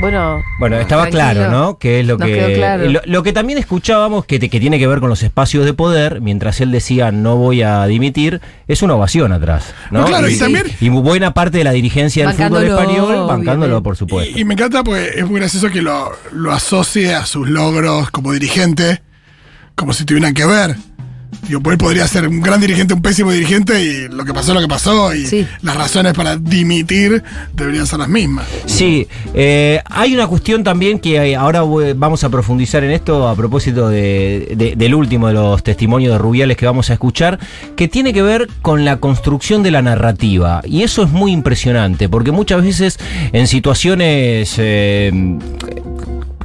Bueno, 0.00 0.44
Bueno, 0.60 0.76
estaba 0.78 1.08
tranquilo. 1.10 1.24
claro, 1.44 1.50
¿no? 1.50 1.78
Que 1.78 1.98
es 1.98 2.06
lo 2.06 2.18
Nos 2.18 2.28
que. 2.28 2.34
quedó 2.34 2.54
claro. 2.54 2.88
Lo, 2.88 3.00
lo 3.04 3.22
que 3.24 3.32
también 3.32 3.58
escuchábamos, 3.58 4.26
que, 4.26 4.38
te- 4.38 4.48
que 4.48 4.60
tiene 4.60 4.78
que 4.78 4.86
ver 4.86 5.00
con 5.00 5.08
los 5.10 5.24
espacios 5.24 5.64
de 5.64 5.74
poder, 5.74 6.20
mientras 6.20 6.60
él 6.60 6.70
decía 6.70 7.10
no 7.10 7.34
voy 7.34 7.62
a 7.62 7.84
dimitir, 7.86 8.40
es 8.68 8.82
una 8.82 8.94
ovación 8.94 9.32
atrás. 9.32 9.74
¿no? 9.90 10.02
No, 10.02 10.06
claro, 10.06 10.28
y 10.28 10.34
y, 10.34 10.38
también- 10.38 10.66
y 10.80 10.88
buena 10.88 11.34
parte 11.34 11.58
de 11.58 11.64
la 11.64 11.72
dirigencia 11.72 12.28
del 12.28 12.36
fútbol 12.36 12.64
español 12.64 13.26
bancándolo, 13.26 13.78
obviamente. 13.78 13.82
por 13.82 13.96
supuesto. 13.96 14.38
Y, 14.38 14.42
y 14.42 14.44
me 14.44 14.54
encanta 14.54 14.84
porque 14.84 15.08
es 15.16 15.26
muy 15.28 15.40
gracioso 15.40 15.68
que 15.68 15.82
lo, 15.82 16.12
lo 16.30 16.52
asocie 16.52 17.16
a 17.16 17.26
sus 17.26 17.48
logros 17.48 18.12
como 18.12 18.30
dirigente, 18.32 19.02
como 19.74 19.92
si 19.92 20.04
tuvieran 20.04 20.32
que 20.32 20.46
ver. 20.46 20.76
Digo, 21.46 21.60
él 21.70 21.78
podría 21.78 22.06
ser 22.06 22.26
un 22.28 22.40
gran 22.40 22.60
dirigente, 22.60 22.92
un 22.94 23.00
pésimo 23.02 23.30
dirigente, 23.32 23.82
y 23.82 24.08
lo 24.08 24.24
que 24.24 24.34
pasó, 24.34 24.52
lo 24.52 24.60
que 24.60 24.68
pasó, 24.68 25.14
y 25.14 25.26
Sí. 25.26 25.46
las 25.62 25.76
razones 25.76 26.12
para 26.12 26.36
dimitir 26.36 27.22
deberían 27.54 27.86
ser 27.86 28.00
las 28.00 28.08
mismas. 28.08 28.46
Sí, 28.66 29.06
eh, 29.34 29.80
hay 29.86 30.14
una 30.14 30.26
cuestión 30.26 30.62
también 30.64 30.98
que 30.98 31.36
ahora 31.36 31.62
vamos 31.96 32.24
a 32.24 32.28
profundizar 32.28 32.84
en 32.84 32.90
esto 32.90 33.28
a 33.28 33.34
propósito 33.34 33.88
de- 33.88 34.54
de- 34.56 34.74
del 34.76 34.94
último 34.94 35.28
de 35.28 35.34
los 35.34 35.62
testimonios 35.62 36.12
de 36.12 36.18
Rubiales 36.18 36.56
que 36.56 36.66
vamos 36.66 36.90
a 36.90 36.94
escuchar, 36.94 37.38
que 37.76 37.88
tiene 37.88 38.12
que 38.12 38.22
ver 38.22 38.48
con 38.60 38.84
la 38.84 38.98
construcción 38.98 39.62
de 39.62 39.70
la 39.70 39.80
narrativa. 39.80 40.60
Y 40.66 40.82
eso 40.82 41.02
es 41.02 41.10
muy 41.10 41.32
impresionante, 41.32 42.08
porque 42.08 42.30
muchas 42.32 42.62
veces 42.62 42.98
en 43.32 43.46
situaciones... 43.46 44.54
eh, 44.58 45.38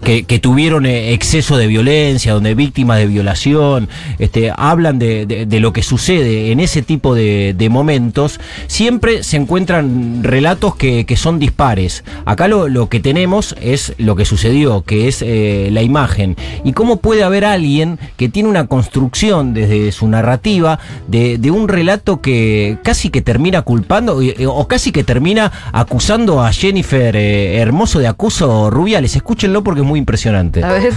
que, 0.04 0.24
que 0.24 0.40
tuvieron 0.40 0.86
eh, 0.86 1.14
exceso 1.14 1.58
de 1.58 1.68
violencia, 1.68 2.34
donde 2.34 2.56
víctimas 2.56 2.98
de 3.00 3.08
violación, 3.08 3.90
este, 4.20 4.52
hablan 4.56 5.00
de, 5.00 5.26
de- 5.26 5.60
lo 5.60 5.72
que 5.72 5.82
sucede 5.84 6.52
en 6.52 6.60
ese 6.60 6.82
tipo 6.82 7.16
de, 7.16 7.54
de 7.58 7.70
momentos, 7.70 8.40
siempre 8.68 9.24
se 9.24 9.38
encuentran 9.38 10.24
relatos 10.24 10.76
que, 10.76 11.06
que 11.06 11.16
son 11.16 11.40
dispares. 11.40 12.04
Acá 12.26 12.48
lo, 12.50 12.68
lo 12.68 12.90
que 12.90 13.00
tenemos 13.00 13.56
es 13.62 13.94
lo 13.98 14.16
que 14.16 14.26
sucedió, 14.26 14.82
que 14.82 15.08
es 15.08 15.22
eh, 15.22 15.70
la 15.72 15.82
imagen. 15.84 16.36
Y 16.66 16.74
cómo 16.74 16.98
puede 16.98 17.24
haber 17.24 17.46
alguien 17.46 17.98
que 18.18 18.28
tiene 18.28 18.50
una 18.50 18.68
construcción 18.68 19.54
desde 19.54 19.92
su 19.94 20.08
narrativa 20.08 20.80
de, 21.08 21.38
de 21.38 21.52
un 21.52 21.68
relato 21.70 22.20
que 22.20 22.78
casi 22.84 23.10
que 23.10 23.22
termina 23.22 23.62
culpando 23.62 24.22
eh, 24.22 24.36
o 24.48 24.68
casi 24.68 24.92
que 24.92 25.04
termina 25.06 25.52
acusando 25.72 26.44
a 26.44 26.52
Jennifer 26.52 27.16
Hermoso 27.16 28.00
de 28.00 28.08
acuso 28.08 28.70
Rubiales. 28.70 29.16
Escúchenlo 29.16 29.64
porque 29.64 29.82
es 29.82 29.88
muy 29.88 29.93
impresionante. 30.00 30.64
A 30.64 30.72
ver. 30.72 30.94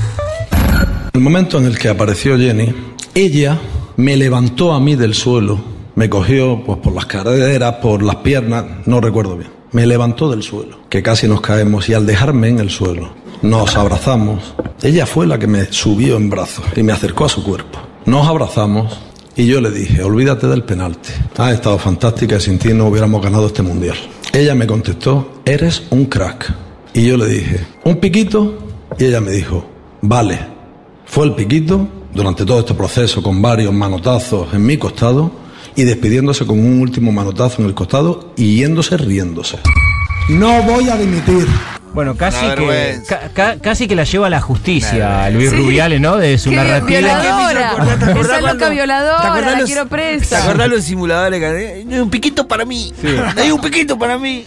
El 1.12 1.20
momento 1.20 1.58
en 1.58 1.66
el 1.66 1.78
que 1.78 1.88
apareció 1.88 2.38
Jenny, 2.38 2.74
ella 3.14 3.58
me 3.96 4.16
levantó 4.16 4.72
a 4.72 4.80
mí 4.80 4.96
del 4.96 5.14
suelo, 5.14 5.58
me 5.94 6.10
cogió 6.10 6.62
pues 6.64 6.78
por 6.80 6.92
las 6.92 7.06
caderas, 7.06 7.76
por 7.76 8.02
las 8.02 8.16
piernas, 8.16 8.64
no 8.84 9.00
recuerdo 9.00 9.36
bien. 9.36 9.50
Me 9.72 9.86
levantó 9.86 10.30
del 10.30 10.42
suelo, 10.42 10.78
que 10.90 11.02
casi 11.02 11.26
nos 11.26 11.40
caemos 11.40 11.88
y 11.88 11.94
al 11.94 12.06
dejarme 12.06 12.48
en 12.48 12.60
el 12.60 12.70
suelo, 12.70 13.14
nos 13.42 13.76
abrazamos. 13.76 14.54
Ella 14.82 15.06
fue 15.06 15.26
la 15.26 15.38
que 15.38 15.46
me 15.46 15.72
subió 15.72 16.16
en 16.16 16.28
brazos 16.28 16.64
y 16.76 16.82
me 16.82 16.92
acercó 16.92 17.24
a 17.24 17.28
su 17.28 17.42
cuerpo. 17.42 17.78
Nos 18.04 18.26
abrazamos 18.26 18.98
y 19.34 19.46
yo 19.46 19.60
le 19.60 19.70
dije, 19.70 20.02
olvídate 20.02 20.46
del 20.46 20.62
penalti. 20.64 21.10
Has 21.36 21.54
estado 21.54 21.78
fantástica 21.78 22.36
y 22.36 22.40
sin 22.40 22.58
ti 22.58 22.72
no 22.72 22.86
hubiéramos 22.86 23.22
ganado 23.22 23.46
este 23.46 23.62
mundial. 23.62 23.96
Ella 24.32 24.54
me 24.54 24.66
contestó, 24.66 25.40
eres 25.44 25.84
un 25.90 26.06
crack. 26.06 26.52
Y 26.94 27.06
yo 27.06 27.16
le 27.16 27.26
dije, 27.26 27.66
¿un 27.84 27.96
piquito? 27.96 28.65
Y 28.98 29.04
ella 29.04 29.20
me 29.20 29.30
dijo, 29.30 29.66
vale. 30.02 30.38
Fue 31.04 31.26
el 31.26 31.34
piquito 31.34 31.86
durante 32.12 32.44
todo 32.44 32.60
este 32.60 32.74
proceso 32.74 33.22
con 33.22 33.40
varios 33.40 33.72
manotazos 33.72 34.52
en 34.54 34.64
mi 34.66 34.76
costado 34.76 35.30
y 35.74 35.84
despidiéndose 35.84 36.46
con 36.46 36.58
un 36.58 36.80
último 36.80 37.12
manotazo 37.12 37.62
en 37.62 37.68
el 37.68 37.74
costado 37.74 38.32
y 38.36 38.56
yéndose 38.56 38.96
riéndose. 38.96 39.58
No 40.28 40.62
voy 40.62 40.88
a 40.88 40.96
dimitir. 40.96 41.46
Bueno, 41.94 42.14
casi 42.16 42.40
que, 42.40 42.46
vergüenza. 42.48 43.18
ca- 43.20 43.28
ca- 43.32 43.58
casi 43.60 43.86
que 43.88 43.94
la 43.94 44.04
lleva 44.04 44.26
a 44.26 44.30
la 44.30 44.40
justicia, 44.40 45.30
Luis 45.30 45.48
Sí. 45.50 45.56
Rubiales, 45.56 45.98
¿no? 46.00 46.16
De 46.16 46.36
su 46.36 46.50
¡Qué 46.50 46.56
narrativa. 46.56 46.98
violadora! 46.98 47.96
¿Te 47.98 48.04
acordás 48.04 48.24
Esa 48.32 48.40
loca 48.40 48.58
cuando- 48.58 48.70
violadora, 48.70 49.20
¿te 49.22 49.26
acordás 49.28 49.52
la 49.52 49.58
los- 49.60 49.66
quiero 49.66 49.86
presa. 49.86 50.36
¿Te 50.36 50.42
acordás 50.42 50.68
los 50.68 50.84
simuladores? 50.84 51.40
que- 51.40 51.80
"Eh, 51.96 52.02
Un 52.02 52.10
piquito 52.10 52.46
para 52.48 52.64
mí. 52.66 52.92
Hay 53.36 53.50
un 53.50 53.60
piquito 53.60 53.98
para 53.98 54.18
mí. 54.18 54.44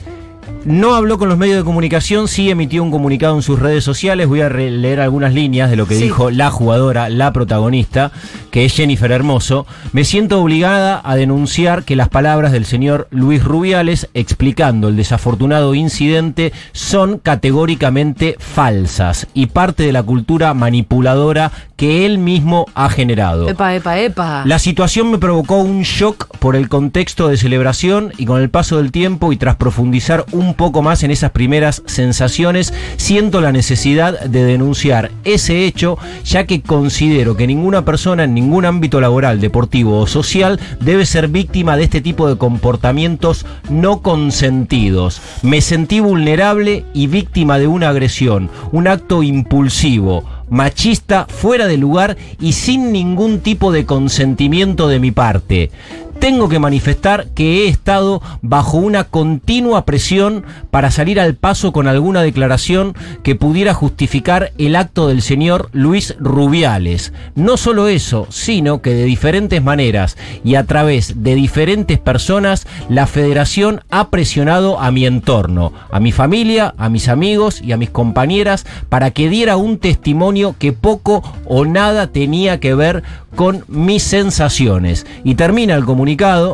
No 0.66 0.94
habló 0.94 1.18
con 1.18 1.30
los 1.30 1.38
medios 1.38 1.58
de 1.58 1.64
comunicación, 1.64 2.28
sí 2.28 2.50
emitió 2.50 2.84
un 2.84 2.92
comunicado 2.92 3.34
en 3.36 3.42
sus 3.42 3.58
redes 3.60 3.84
sociales. 3.84 4.28
Voy 4.28 4.42
a 4.42 4.50
leer 4.50 5.00
algunas 5.00 5.34
líneas 5.34 5.70
de 5.70 5.78
lo 5.78 5.88
que 5.88 5.96
Sí. 5.96 6.04
dijo 6.04 6.30
la 6.32 6.52
jugadora, 6.52 7.08
la 7.10 7.32
protagonista, 7.32 8.12
que 8.52 8.66
es 8.66 8.74
Jennifer 8.76 9.10
Hermoso. 9.12 9.66
Me 9.94 10.04
siento 10.04 10.42
obligada 10.42 11.02
a 11.04 11.16
denunciar 11.16 11.86
que 11.86 11.96
las 11.96 12.10
palabras 12.10 12.52
del 12.52 12.66
señor 12.66 13.08
Luis 13.10 13.42
Rubiales 13.44 14.10
explicando 14.14 14.90
el 14.90 14.98
desafortunado 14.98 15.76
incidente 15.76 16.52
son 16.74 17.20
categóricamente 17.20 18.36
falsas 18.38 19.28
y 19.34 19.48
parte 19.48 19.84
de 19.84 19.94
la 19.94 20.04
cultura 20.04 20.54
manipuladora 20.54 21.52
que 21.78 22.06
él 22.06 22.18
mismo 22.18 22.66
ha 22.76 22.90
generado. 22.90 23.48
Epa, 23.48 23.74
epa, 23.74 23.98
epa. 23.98 24.44
La 24.46 24.60
situación 24.60 25.10
me 25.10 25.18
provocó 25.18 25.56
un 25.60 25.84
shock 25.84 26.28
por 26.40 26.58
el 26.58 26.68
contexto 26.68 27.30
de 27.30 27.38
celebración 27.38 28.12
y 28.18 28.26
con 28.26 28.42
el 28.42 28.50
paso 28.50 28.78
del 28.78 28.92
tiempo 28.92 29.32
y 29.32 29.38
tras 29.38 29.56
profundizar 29.56 30.26
un 30.34 30.54
poco 30.60 30.82
más 30.82 31.04
en 31.04 31.12
esas 31.12 31.32
primeras 31.32 31.84
sensaciones, 31.86 32.74
siento 32.98 33.40
la 33.40 33.54
necesidad 33.54 34.20
de 34.20 34.44
denunciar 34.44 35.10
ese 35.24 35.64
hecho 35.64 35.98
ya 36.26 36.46
que 36.46 36.62
considero 36.62 37.38
que 37.38 37.48
ninguna 37.48 37.86
persona 37.86 38.26
en 38.26 38.34
ningún 38.34 38.66
ámbito 38.66 39.00
laboral, 39.00 39.40
deportivo 39.40 40.02
o 40.02 40.06
social 40.06 40.60
debe 40.82 41.06
ser 41.06 41.30
víctima 41.30 41.78
de 41.78 41.86
este 41.86 42.02
tipo 42.02 42.28
de 42.28 42.38
comportamientos 42.38 43.46
no 43.70 44.02
consentidos. 44.02 45.22
Me 45.44 45.62
sentí 45.62 46.02
vulnerable 46.02 46.84
y 46.94 47.08
víctima 47.08 47.58
de 47.58 47.68
una 47.68 47.88
agresión, 47.88 48.50
un 48.74 48.90
acto 48.90 49.24
impulsivo 49.24 50.26
machista, 50.50 51.28
fuera 51.30 51.68
de 51.68 51.78
lugar 51.78 52.18
y 52.40 52.54
sin 52.54 52.92
ningún 52.92 53.40
tipo 53.40 53.72
de 53.72 53.86
consentimiento 53.86 54.88
de 54.88 55.00
mi 55.00 55.12
parte. 55.12 55.72
Tengo 56.20 56.50
que 56.50 56.60
manifestar 56.60 57.28
que 57.30 57.64
he 57.64 57.68
estado 57.70 58.22
bajo 58.42 58.78
una 58.78 59.06
continua 59.06 59.86
presión 59.86 60.44
para 60.70 60.92
salir 60.92 61.18
al 61.18 61.36
paso 61.36 61.72
con 61.72 61.88
alguna 61.88 62.22
declaración 62.22 62.94
que 63.24 63.36
pudiera 63.36 63.74
justificar 63.74 64.52
el 64.58 64.76
acto 64.76 65.08
del 65.08 65.22
señor 65.22 65.70
Luis 65.72 66.16
Rubiales. 66.20 67.14
No 67.36 67.56
solo 67.56 67.88
eso, 67.88 68.28
sino 68.30 68.82
que 68.82 68.94
de 68.94 69.06
diferentes 69.06 69.64
maneras 69.64 70.18
y 70.44 70.56
a 70.56 70.66
través 70.66 71.24
de 71.24 71.36
diferentes 71.36 72.00
personas, 72.00 72.68
la 72.90 73.08
federación 73.08 73.80
ha 73.90 74.10
presionado 74.10 74.78
a 74.82 74.92
mi 74.92 75.06
entorno, 75.06 75.72
a 75.90 76.02
mi 76.02 76.12
familia, 76.12 76.74
a 76.78 76.90
mis 76.90 77.08
amigos 77.08 77.62
y 77.62 77.72
a 77.72 77.78
mis 77.78 77.92
compañeras 77.92 78.66
para 78.90 79.12
que 79.12 79.30
diera 79.30 79.56
un 79.56 79.78
testimonio 79.78 80.54
que 80.60 80.74
poco 80.74 81.24
o 81.46 81.64
nada 81.64 82.08
tenía 82.08 82.60
que 82.60 82.76
ver 82.76 83.04
con 83.36 83.64
mis 83.68 84.04
sensaciones. 84.04 85.06
Y 85.24 85.36
termina 85.36 85.76
el 85.76 85.86
comunicado 85.86 86.09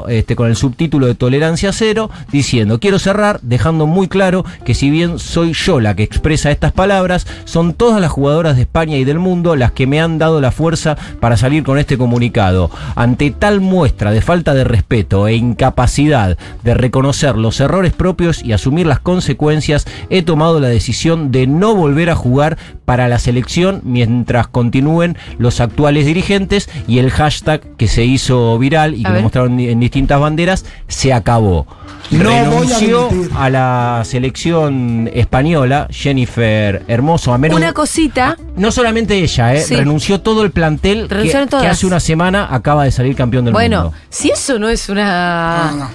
este, 0.08 0.36
con 0.36 0.50
el 0.50 0.56
subtítulo 0.56 1.08
de 1.08 1.16
Tolerancia 1.16 1.72
Cero, 1.72 2.10
diciendo, 2.32 2.80
quiero 2.80 3.00
cerrar 3.00 3.40
dejando 3.42 3.88
muy 3.88 4.08
claro 4.08 4.44
que 4.66 4.74
si 4.74 4.90
bien 4.90 5.18
soy 5.18 5.54
yo 5.54 5.80
la 5.80 5.96
que 5.96 6.04
expresa 6.04 6.52
estas 6.52 6.74
palabras, 6.74 7.26
son 7.46 7.74
todas 7.74 8.02
las 8.02 8.12
jugadoras 8.12 8.58
de 8.58 8.64
España 8.64 8.98
y 8.98 9.06
del 9.06 9.20
mundo 9.20 9.56
las 9.56 9.72
que 9.72 9.88
me 9.88 10.02
han 10.02 10.18
dado 10.18 10.42
la 10.42 10.52
fuerza 10.52 10.98
para 11.20 11.38
salir 11.38 11.64
con 11.64 11.78
este 11.78 11.98
comunicado. 11.98 12.70
Ante 12.96 13.32
tal 13.32 13.62
muestra 13.62 14.12
de 14.12 14.22
falta 14.22 14.54
de 14.54 14.66
respeto 14.66 15.28
e 15.28 15.36
incapacidad 15.36 16.38
de 16.64 16.74
reconocer 16.74 17.38
los 17.38 17.60
errores 17.60 17.94
propios 17.94 18.44
y 18.44 18.52
asumir 18.52 18.86
las 18.88 19.00
consecuencias, 19.00 19.86
he 20.10 20.22
tomado 20.22 20.60
la 20.60 20.68
decisión 20.68 21.32
de 21.32 21.48
no 21.48 21.76
volver 21.76 22.10
a 22.10 22.16
jugar 22.16 22.58
para 22.84 23.08
la 23.08 23.20
selección 23.20 23.82
mientras 23.84 24.48
continúen 24.48 25.18
los 25.38 25.60
actuales 25.60 26.06
dirigentes 26.06 26.70
y 26.88 27.00
el 27.00 27.10
hashtag 27.10 27.62
que 27.78 27.88
se 27.88 28.06
hizo 28.06 28.58
viral 28.60 28.96
y 28.96 29.02
A 29.02 29.04
que 29.04 29.10
lo 29.10 29.14
ver. 29.14 29.24
En 29.46 29.80
distintas 29.80 30.20
banderas 30.20 30.66
se 30.88 31.14
acabó. 31.14 31.66
No 32.12 32.24
voy 32.30 32.34
a 32.38 32.44
Renunció 32.44 33.10
a 33.36 33.50
la 33.50 34.04
selección 34.06 35.10
española 35.14 35.88
Jennifer 35.90 36.84
Hermoso, 36.88 37.34
a 37.34 37.40
menos 37.40 37.58
Una 37.58 37.74
cosita. 37.74 38.38
no 38.56 38.72
solamente 38.72 39.16
ella, 39.18 39.56
¿eh? 39.56 39.62
Sí. 39.62 39.76
renunció 39.76 40.22
todo 40.22 40.44
el 40.44 40.52
plantel 40.52 41.08
que, 41.08 41.68
hace 41.68 41.86
una 41.88 42.00
semana 42.00 42.48
acaba 42.54 42.84
de 42.84 42.92
salir 42.92 43.16
campeón 43.16 43.46
del 43.46 43.54
Bueno, 43.56 43.84
mundo. 43.86 43.98
si 44.10 44.30
eso 44.30 44.60
no 44.60 44.70
es 44.70 44.88
una. 44.90 45.72
No, 45.72 45.78
no. 45.78 45.90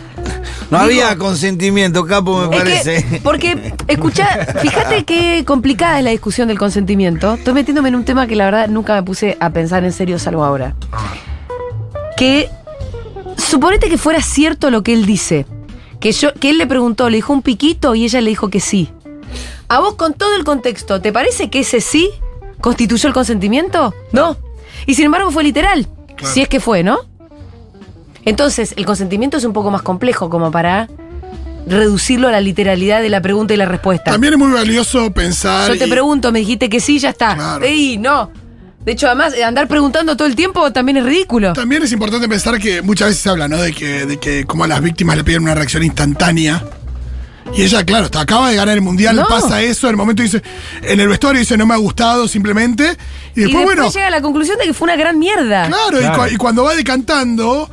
No 0.73 0.78
había 0.78 1.16
consentimiento, 1.16 2.04
capo, 2.04 2.49
me 2.49 2.57
Es 2.57 2.62
parece. 2.62 3.04
que, 3.09 3.21
porque, 3.23 3.75
escucha, 3.87 4.26
fíjate 4.61 5.04
qué 5.04 5.45
complicada 5.47 5.99
es 5.99 6.04
la 6.04 6.11
discusión 6.11 6.49
del 6.49 6.59
consentimiento. 6.59 7.35
Estoy 7.35 7.54
metiéndome 7.54 7.88
en 7.88 7.95
un 7.95 8.04
tema 8.04 8.26
que 8.26 8.35
la 8.37 8.47
verdad 8.47 8.69
nunca 8.69 8.95
me 8.97 9.02
puse 9.04 9.37
a 9.40 9.50
pensar 9.50 9.85
en 9.85 9.92
serio, 9.92 10.19
salvo 10.19 10.45
ahora. 10.45 10.75
Que 12.16 12.49
suponete 13.50 13.88
que 13.88 13.99
fuera 13.99 14.23
cierto 14.23 14.71
lo 14.71 14.83
que 14.83 14.92
él 14.92 15.07
dice. 15.07 15.45
Que, 15.99 16.12
yo, 16.12 16.33
que 16.35 16.50
él 16.50 16.59
le 16.59 16.66
preguntó, 16.66 17.11
le 17.11 17.16
dijo 17.16 17.33
un 17.33 17.42
piquito 17.42 17.95
y 17.95 18.04
ella 18.04 18.21
le 18.21 18.30
dijo 18.30 18.49
que 18.49 18.61
sí. 18.61 18.88
A 19.69 19.80
vos, 19.80 19.95
con 19.95 20.14
todo 20.14 20.35
el 20.37 20.45
contexto, 20.45 21.00
¿te 21.00 21.12
parece 21.12 21.50
que 21.50 21.61
ese 21.61 21.80
sí 21.80 22.11
constituyó 22.61 23.09
el 23.09 23.12
consentimiento? 23.14 23.95
No. 24.12 24.37
Y 24.87 24.95
sin 24.95 25.07
embargo 25.07 25.30
fue 25.30 25.42
literal. 25.45 25.87
Si 26.23 26.40
es 26.40 26.49
que 26.49 26.61
fue, 26.61 26.83
¿no? 26.83 26.99
Entonces, 28.25 28.75
el 28.76 28.85
consentimiento 28.87 29.37
es 29.37 29.45
un 29.45 29.52
poco 29.52 29.71
más 29.71 29.83
complejo 29.83 30.28
como 30.30 30.50
para 30.50 30.88
reducirlo 31.66 32.28
a 32.28 32.30
la 32.30 32.40
literalidad 32.40 33.00
de 33.02 33.09
la 33.09 33.21
pregunta 33.21 33.54
y 33.54 33.57
la 33.57 33.66
respuesta. 33.66 34.11
También 34.12 34.35
es 34.35 34.38
muy 34.38 34.52
valioso 34.52 35.11
pensar. 35.12 35.71
Yo 35.73 35.78
te 35.78 35.87
y- 35.87 35.90
pregunto, 35.90 36.30
me 36.33 36.40
dijiste 36.40 36.69
que 36.69 36.80
sí, 36.80 36.99
ya 36.99 37.11
está. 37.11 37.35
Claro. 37.35 37.64
Ey, 37.64 37.97
no. 37.99 38.30
De 38.84 38.92
hecho, 38.92 39.06
además, 39.06 39.34
eh, 39.34 39.44
andar 39.44 39.68
preguntando 39.68 40.16
todo 40.16 40.26
el 40.26 40.34
tiempo 40.34 40.72
también 40.72 40.96
es 40.96 41.04
ridículo. 41.04 41.52
También 41.52 41.82
es 41.82 41.92
importante 41.92 42.28
pensar 42.28 42.58
que 42.58 42.80
muchas 42.82 43.08
veces 43.08 43.22
se 43.22 43.28
habla, 43.28 43.46
¿no? 43.46 43.58
De 43.58 43.72
que, 43.72 44.06
de 44.06 44.18
que 44.18 44.46
como 44.46 44.64
a 44.64 44.66
las 44.66 44.80
víctimas 44.80 45.16
le 45.18 45.25
piden 45.25 45.42
una 45.42 45.54
reacción 45.54 45.82
instantánea. 45.82 46.64
Y 47.54 47.62
ella, 47.62 47.84
claro, 47.84 48.06
está- 48.06 48.20
acaba 48.20 48.49
de 48.50 48.56
ganar 48.56 48.75
el 48.76 48.80
mundial, 48.80 49.16
No. 49.16 49.26
pasa 49.26 49.60
eso, 49.60 49.87
en 49.88 49.90
el 49.92 49.96
momento 49.96 50.22
dice, 50.22 50.40
en 50.82 51.00
el 51.00 51.08
vestuario 51.08 51.40
dice 51.40 51.56
no 51.58 51.66
me 51.66 51.75
ha 51.75 51.78
gustado 51.78 52.26
simplemente. 52.28 52.84
Y 52.84 53.40
Y 53.40 53.42
después, 53.44 53.52
después 53.52 53.64
bueno, 53.64 53.90
llega 53.90 54.06
a 54.06 54.10
la 54.10 54.20
conclusión 54.22 54.56
de 54.58 54.64
que 54.64 54.72
fue 54.75 54.87
una 54.87 54.96
gran 54.96 55.18
mierda. 55.18 55.66
claro, 55.66 55.99
y 55.99 56.00
Claro. 56.00 56.22
cua- 56.22 56.32
Y, 56.32 56.37
cuando 56.37 56.64
va 56.64 56.75
decantando, 56.75 57.68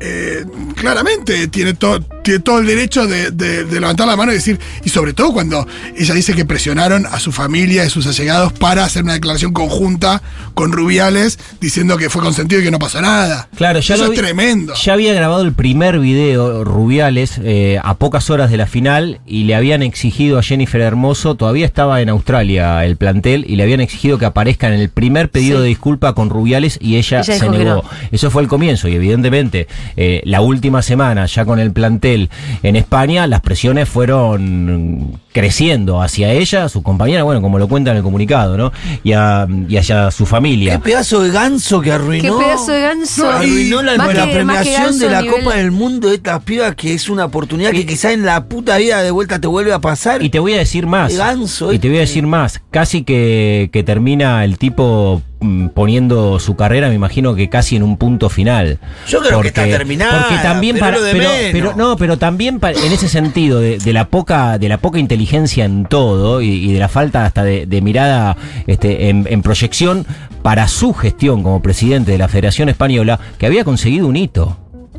eh, 0.00 0.44
claramente 0.76 1.48
tiene, 1.48 1.74
to- 1.74 2.00
tiene 2.22 2.40
todo 2.40 2.58
el 2.58 2.66
derecho 2.66 3.06
de, 3.06 3.30
de- 3.30 3.64
de 3.64 3.80
levantar 3.80 4.06
la 4.06 4.16
mano 4.16 4.32
y 4.32 4.34
decir, 4.36 4.58
y 4.84 4.88
sobre 4.90 5.12
todo 5.12 5.32
cuando 5.32 5.66
ella 5.96 6.14
dice 6.14 6.34
que 6.34 6.44
presionaron 6.44 7.06
a 7.06 7.18
su 7.20 7.32
familia 7.32 7.84
y 7.84 7.90
sus 7.90 8.06
allegados 8.06 8.52
para 8.52 8.84
hacer 8.84 9.02
una 9.04 9.14
declaración 9.14 9.52
conjunta 9.52 10.22
con 10.54 10.72
Rubiales 10.72 11.38
diciendo 11.60 11.96
que 11.96 12.10
fue 12.10 12.22
consentido 12.22 12.60
y 12.60 12.64
que 12.64 12.70
no 12.70 12.78
pasó 12.78 13.00
nada. 13.00 13.48
Claro, 13.56 13.80
ya 13.80 13.94
Eso 13.94 14.06
lo 14.06 14.12
es 14.12 14.18
tremendo. 14.18 14.74
Ya 14.74 14.92
había 14.92 15.14
grabado 15.14 15.42
el 15.42 15.52
primer 15.52 15.98
video 15.98 16.64
Rubiales 16.64 17.38
eh, 17.42 17.78
a 17.82 17.94
pocas 17.94 18.28
horas 18.30 18.50
de 18.50 18.56
la 18.56 18.66
final 18.66 19.20
y 19.26 19.44
le 19.44 19.54
habían 19.54 19.82
exigido 19.82 20.38
a 20.38 20.42
Jennifer 20.42 20.80
Hermoso, 20.80 21.34
todavía 21.36 21.66
estaba 21.66 22.00
en 22.00 22.08
Australia 22.08 22.84
el 22.84 22.96
plantel, 22.96 23.44
y 23.48 23.56
le 23.56 23.62
habían 23.62 23.80
exigido 23.80 24.18
que 24.18 24.24
aparezca 24.26 24.66
en 24.68 24.74
el 24.74 24.88
primer 24.90 25.30
pedido 25.30 25.58
Sí. 25.58 25.62
de 25.62 25.68
disculpa 25.68 26.14
con 26.14 26.28
Rubiales 26.30 26.78
y 26.80 26.96
ella, 26.96 27.20
Ella 27.20 27.38
se 27.38 27.48
negó. 27.48 27.64
no. 27.64 27.84
Eso 28.12 28.30
fue 28.30 28.42
el 28.42 28.48
comienzo 28.48 28.88
y 28.88 28.94
evidentemente 28.94 29.68
eh, 29.96 30.22
la 30.24 30.40
última 30.40 30.82
semana 30.82 31.26
ya 31.26 31.44
con 31.44 31.58
el 31.58 31.72
plantel 31.72 32.30
en 32.62 32.76
España 32.76 33.26
las 33.26 33.40
presiones 33.40 33.88
fueron 33.88 35.20
creciendo 35.32 36.00
hacia 36.00 36.32
ella, 36.32 36.68
su 36.70 36.82
compañera, 36.82 37.22
bueno, 37.22 37.42
como 37.42 37.58
lo 37.58 37.68
cuenta 37.68 37.90
en 37.90 37.98
el 37.98 38.02
comunicado, 38.02 38.56
¿no? 38.56 38.72
Y, 39.04 39.12
a- 39.12 39.46
y 39.68 39.76
hacia 39.76 40.10
su 40.10 40.24
Qué 40.24 40.30
familia. 40.30 40.78
pedazo 40.80 41.20
de 41.22 41.30
ganso 41.30 41.80
que 41.80 41.90
Qué 41.90 41.92
arruinó. 41.92 42.38
pedazo 42.38 42.72
de 42.72 42.80
ganso. 42.80 43.22
No, 43.24 43.30
Arruinó 43.32 43.82
la, 43.82 43.92
que- 44.08 44.32
premiación 44.32 44.98
de 44.98 45.10
la 45.10 45.20
nivel- 45.22 45.40
Copa 45.44 45.56
del 45.56 45.70
Mundo 45.72 46.08
de 46.08 46.14
estas 46.16 46.42
pibas, 46.42 46.74
que 46.74 46.94
es 46.94 47.10
una 47.10 47.26
oportunidad 47.26 47.70
que 47.72 47.84
quizá 47.84 48.12
en 48.12 48.24
la 48.24 48.44
puta 48.46 48.78
vida 48.78 49.02
de 49.02 49.10
vuelta 49.10 49.38
te 49.38 49.46
vuelve 49.46 49.74
a 49.74 49.78
pasar. 49.78 50.22
Y 50.22 50.30
te 50.30 50.38
voy 50.38 50.54
a 50.54 50.58
decir 50.58 50.86
más. 50.86 51.12
Qué 51.12 51.18
ganso 51.18 51.70
y 51.72 51.78
te 51.78 51.88
voy 51.88 51.98
a 51.98 52.02
este. 52.02 52.12
decir 52.12 52.26
más. 52.26 52.62
Casi 52.70 53.04
que, 53.04 53.68
que 53.72 53.82
termina 53.82 54.42
el 54.44 54.56
tipo 54.56 55.20
poniendo 55.74 56.38
su 56.40 56.56
carrera, 56.56 56.88
me 56.88 56.94
imagino 56.94 57.34
que 57.34 57.48
casi 57.48 57.76
en 57.76 57.82
un 57.82 57.96
punto 57.96 58.28
final. 58.28 58.78
Yo 59.06 59.20
creo 59.20 59.40
que 59.42 59.48
está 59.48 59.64
terminada, 59.64 60.26
Porque 60.26 60.42
también 60.42 60.76
pero 60.80 60.98
para, 61.00 61.76
no, 61.76 61.96
pero 61.96 62.18
también 62.18 62.58
en 62.62 62.92
ese 62.92 63.08
sentido 63.08 63.60
de, 63.60 63.78
de 63.78 63.92
la 63.92 64.08
poca, 64.08 64.58
de 64.58 64.68
la 64.68 64.78
poca 64.78 64.98
inteligencia 64.98 65.64
en 65.64 65.84
todo 65.84 66.40
y, 66.40 66.48
y 66.48 66.72
de 66.72 66.78
la 66.78 66.88
falta 66.88 67.24
hasta 67.24 67.44
de, 67.44 67.66
de 67.66 67.80
mirada 67.80 68.36
este, 68.66 69.08
en, 69.10 69.26
en 69.28 69.42
proyección 69.42 70.06
para 70.42 70.68
su 70.68 70.94
gestión 70.94 71.42
como 71.42 71.60
presidente 71.60 72.12
de 72.12 72.18
la 72.18 72.28
Federación 72.28 72.68
Española, 72.68 73.18
que 73.38 73.46
había 73.46 73.64
conseguido 73.64 74.06
un 74.06 74.16
hito 74.16 74.56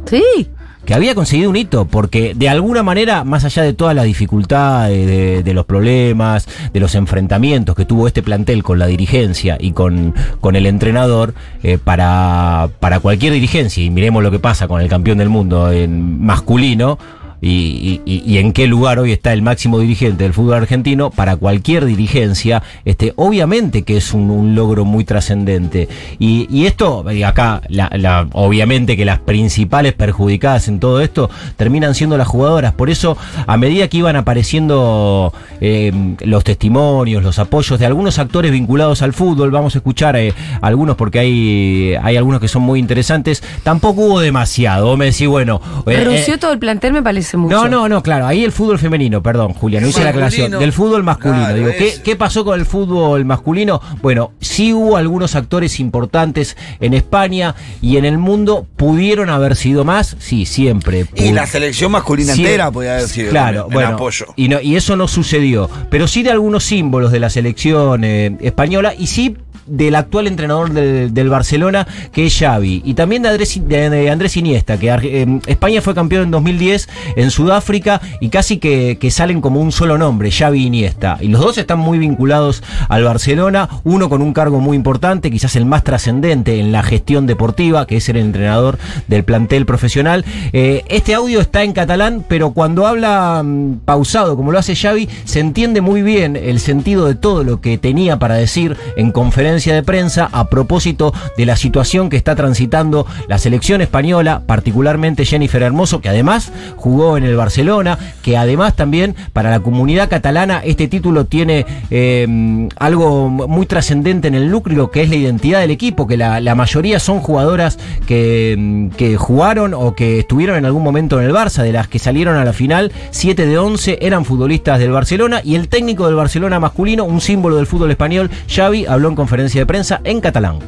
Sí. 0.10 0.48
Que 0.88 0.94
había 0.94 1.13
conseguido 1.15 1.50
un 1.50 1.58
hito, 1.58 1.84
porque 1.84 2.34
de 2.34 2.48
alguna 2.48 2.82
manera, 2.82 3.25
más 3.25 3.44
allá 3.44 3.62
de 3.62 3.74
todas 3.74 3.94
las 3.94 4.06
dificultades, 4.06 5.44
de, 5.44 5.53
los 5.53 5.65
problemas, 5.65 6.48
de 6.72 6.79
los 6.79 6.96
enfrentamientos 6.96 7.75
que 7.75 7.84
tuvo 7.84 8.08
este 8.08 8.24
plantel 8.24 8.63
con 8.63 8.79
la 8.79 8.88
dirigencia 8.88 9.58
y 9.60 9.74
con, 9.74 10.15
con 10.39 10.56
el 10.56 10.65
entrenador, 10.65 11.34
eh, 11.62 11.77
para, 11.77 12.70
para 12.79 13.01
cualquier 13.01 13.34
dirigencia, 13.34 13.84
y 13.84 13.89
miremos 13.89 14.24
lo 14.24 14.32
que 14.32 14.39
pasa 14.39 14.70
con 14.70 14.79
el 14.79 14.88
campeón 14.88 15.17
del 15.17 15.27
mundo 15.27 15.74
en 15.74 16.24
masculino, 16.25 16.98
y, 17.41 18.01
y- 18.06 18.24
y 18.25 18.38
en 18.39 18.51
qué 18.53 18.67
lugar 18.67 19.00
hoy 19.00 19.12
está 19.12 19.34
el 19.34 19.41
máximo 19.41 19.79
dirigente 19.79 20.24
del 20.24 20.34
fútbol 20.34 20.56
argentino, 20.56 21.10
para 21.12 21.36
cualquier 21.36 21.86
dirigencia, 21.86 22.63
este, 22.86 23.13
obviamente 23.15 23.84
que 23.84 23.98
es 23.98 24.13
un, 24.13 24.29
un 24.32 24.56
logro 24.56 24.86
muy 24.86 25.03
trascendente. 25.06 25.88
Y, 26.20 26.48
y 26.50 26.65
esto, 26.65 27.06
y 27.12 27.24
acá, 27.24 27.62
la- 27.70 27.91
la- 27.96 28.27
obviamente 28.34 28.96
que 28.98 29.06
las 29.06 29.20
principales 29.20 29.94
perjudicadas 29.94 30.67
en 30.67 30.79
todo 30.79 31.01
esto 31.01 31.29
terminan 31.58 31.94
siendo 31.96 32.17
las 32.17 32.27
jugadoras. 32.27 32.74
Por 32.74 32.89
eso, 32.89 33.17
a 33.46 33.58
medida 33.58 33.88
que 33.88 33.98
iban 33.98 34.15
apareciendo 34.15 35.34
eh, 35.62 35.91
los 36.24 36.44
testimonios, 36.44 37.24
los 37.24 37.39
apoyos 37.39 37.79
de 37.79 37.86
algunos 37.86 38.20
actores 38.20 38.51
vinculados 38.51 39.01
al 39.01 39.13
fútbol, 39.13 39.51
vamos 39.51 39.75
a 39.75 39.79
escuchar 39.79 40.15
eh, 40.15 40.34
algunos 40.62 40.96
porque 40.96 41.20
hay, 41.20 41.96
hay 42.01 42.15
algunos 42.17 42.39
que 42.39 42.48
son 42.48 42.62
muy 42.62 42.79
interesantes, 42.79 43.44
tampoco 43.63 44.01
hubo 44.01 44.20
demasiado. 44.20 44.96
Me 44.98 45.06
decís, 45.06 45.27
bueno, 45.27 45.62
eh, 45.86 45.98
Renunció 45.98 46.36
eh, 46.36 46.38
todo 46.38 46.53
el 46.53 46.60
plantel, 46.60 46.94
me 46.94 47.03
parece 47.03 47.26
mucho. 47.36 47.55
no, 47.55 47.67
no, 47.67 47.89
no, 47.89 48.03
claro. 48.03 48.27
Ahí 48.27 48.43
el 48.43 48.51
fútbol 48.51 48.79
femenino, 48.79 49.22
perdón, 49.22 49.53
Julia, 49.53 49.81
no 49.81 49.88
hice 49.88 50.03
la 50.03 50.12
aclaración. 50.12 50.51
Del 50.51 50.72
fútbol 50.72 51.03
masculino. 51.03 51.39
Claro, 51.46 51.57
Digo, 51.57 51.72
¿qué. 51.77 51.96
¿qué 52.03 52.15
pasó 52.15 52.46
con 52.46 52.60
el 52.60 52.65
fútbol 52.65 53.25
masculino? 53.25 53.81
Bueno, 54.01 54.31
sí 54.39 54.72
hubo 54.74 54.96
algunos 54.98 55.36
actores 55.36 55.79
importantes 55.79 56.55
en 56.79 56.93
España 56.93 57.55
y 57.81 57.98
en 57.98 58.05
el 58.05 58.17
mundo. 58.17 58.67
¿Pudieron 58.75 59.29
haber 59.29 59.55
sido 59.55 59.84
más? 59.84 60.15
Sí, 60.19 60.46
siempre. 60.46 61.07
Y 61.15 61.31
la 61.31 61.48
selección 61.48 61.91
masculina 61.91 62.34
Sí, 62.34 62.43
entera 62.43 62.72
podía 62.72 62.93
haber 62.93 63.07
sido 63.07 63.31
Claro, 63.31 63.62
también, 63.63 63.65
en 63.65 63.74
bueno, 63.74 63.96
apoyo. 63.96 64.25
Y, 64.36 64.50
no, 64.50 64.62
y 64.62 64.75
eso 64.75 64.96
no 64.96 65.07
sucedió. 65.07 65.69
Pero 65.89 66.07
sí 66.07 66.22
de 66.24 66.31
algunos 66.31 66.63
símbolos 66.63 67.12
de 67.12 67.19
la 67.19 67.29
selección 67.29 68.03
eh, 68.03 68.38
española 68.41 68.93
y 68.98 69.07
sí 69.07 69.36
del 69.67 69.95
actual 69.95 70.27
entrenador 70.27 70.71
del, 70.71 71.29
Barcelona, 71.29 71.88
que 72.12 72.25
es 72.25 72.38
Xavi, 72.38 72.81
y 72.86 72.93
también 72.93 73.24
de 73.24 74.09
Andrés, 74.09 74.38
Iniesta, 74.38 74.77
que 74.77 74.89
eh, 74.89 75.39
España 75.45 75.81
fue 75.81 75.93
campeón 75.93 76.24
en 76.24 76.31
2010 76.31 76.88
en 77.15 77.31
Sudáfrica 77.31 78.01
y 78.21 78.29
casi 78.29 78.57
que, 78.57 78.97
salen 79.12 79.41
como 79.41 79.62
un 79.62 79.71
solo 79.71 79.97
nombre, 79.97 80.31
Xavi 80.31 80.65
Iniesta. 80.65 81.17
Y 81.21 81.29
los 81.29 81.41
dos 81.41 81.57
están 81.57 81.79
muy 81.79 81.97
vinculados 81.97 82.62
al 82.88 83.03
Barcelona, 83.03 83.69
uno 83.83 84.09
con 84.09 84.21
un 84.21 84.33
cargo 84.33 84.59
muy 84.59 84.75
importante, 84.75 85.31
quizás 85.31 85.55
el 85.55 85.65
más 85.65 85.83
trascendente 85.83 86.59
en 86.59 86.71
la 86.71 86.83
gestión 86.83 87.25
deportiva, 87.25 87.88
que 87.88 87.97
es 87.97 88.09
el 88.09 88.17
entrenador 88.17 88.77
del 89.07 89.24
plantel 89.24 89.65
profesional. 89.65 90.24
Eh, 90.53 90.83
este 90.89 91.13
audio 91.13 91.41
está 91.41 91.63
en 91.63 91.74
catalán, 91.74 92.24
pero 92.27 92.51
cuando 92.51 92.86
habla 92.86 93.41
mm, 93.43 93.79
pausado, 93.86 94.36
como 94.36 94.51
lo 94.51 94.59
hace 94.59 94.75
Xavi, 94.75 95.09
se 95.24 95.39
entiende 95.39 95.81
muy 95.81 96.01
bien 96.01 96.36
el 96.36 96.59
sentido 96.59 97.05
de 97.05 97.15
todo 97.15 97.43
lo 97.43 97.59
que 97.62 97.77
tenía 97.77 98.19
para 98.19 98.36
decir 98.36 98.77
en 98.95 99.12
conferencia 99.12 99.56
de 99.65 99.83
prensa 99.83 100.29
a 100.31 100.49
propósito 100.49 101.13
de 101.37 101.45
la 101.45 101.55
situación 101.55 102.09
que 102.09 102.17
está 102.17 102.35
transitando 102.35 103.05
la 103.27 103.37
selección 103.37 103.81
española, 103.81 104.43
particularmente 104.45 105.25
Jennifer 105.25 105.61
Hermoso, 105.61 106.01
que 106.01 106.09
además 106.09 106.51
jugó 106.75 107.17
en 107.17 107.23
el 107.23 107.35
Barcelona, 107.35 107.97
que 108.21 108.37
además 108.37 108.75
también 108.75 109.15
para 109.33 109.49
la 109.49 109.59
comunidad 109.59 110.09
catalana 110.09 110.61
este 110.63 110.87
título 110.87 111.25
tiene 111.25 111.65
eh, 111.89 112.67
algo 112.77 113.29
muy 113.29 113.65
trascendente 113.65 114.27
en 114.27 114.35
el 114.35 114.51
núcleo, 114.51 114.91
que 114.91 115.03
es 115.03 115.09
la 115.09 115.15
identidad 115.15 115.59
del 115.59 115.71
equipo, 115.71 116.07
que 116.07 116.17
la, 116.17 116.55
mayoría 116.57 116.99
son 116.99 117.19
jugadoras 117.19 117.77
que, 118.07 118.89
que 118.97 119.15
jugaron 119.15 119.73
o 119.73 119.93
que 119.93 120.19
estuvieron 120.19 120.57
en 120.57 120.65
algún 120.65 120.83
momento 120.83 121.19
en 121.19 121.25
el 121.25 121.33
Barça, 121.33 121.63
de 121.63 121.71
las 121.71 121.87
que 121.87 121.99
salieron 121.99 122.35
a 122.35 122.45
la 122.45 122.53
final, 122.53 122.91
7 123.11 123.45
de 123.45 123.57
11 123.57 123.99
eran 124.01 124.25
futbolistas 124.25 124.79
del 124.79 124.91
Barcelona 124.91 125.41
y 125.43 125.55
el 125.55 125.67
técnico 125.67 126.05
del 126.07 126.15
Barcelona 126.15 126.59
masculino, 126.59 127.05
un 127.05 127.21
símbolo 127.21 127.57
del 127.57 127.67
fútbol 127.67 127.91
español, 127.91 128.29
Xavi, 128.49 128.85
habló 128.85 129.09
en 129.09 129.15
conferencia 129.15 129.47
de 129.54 129.66
prensa 129.66 130.01
en 130.04 130.20
catalán. 130.20 130.60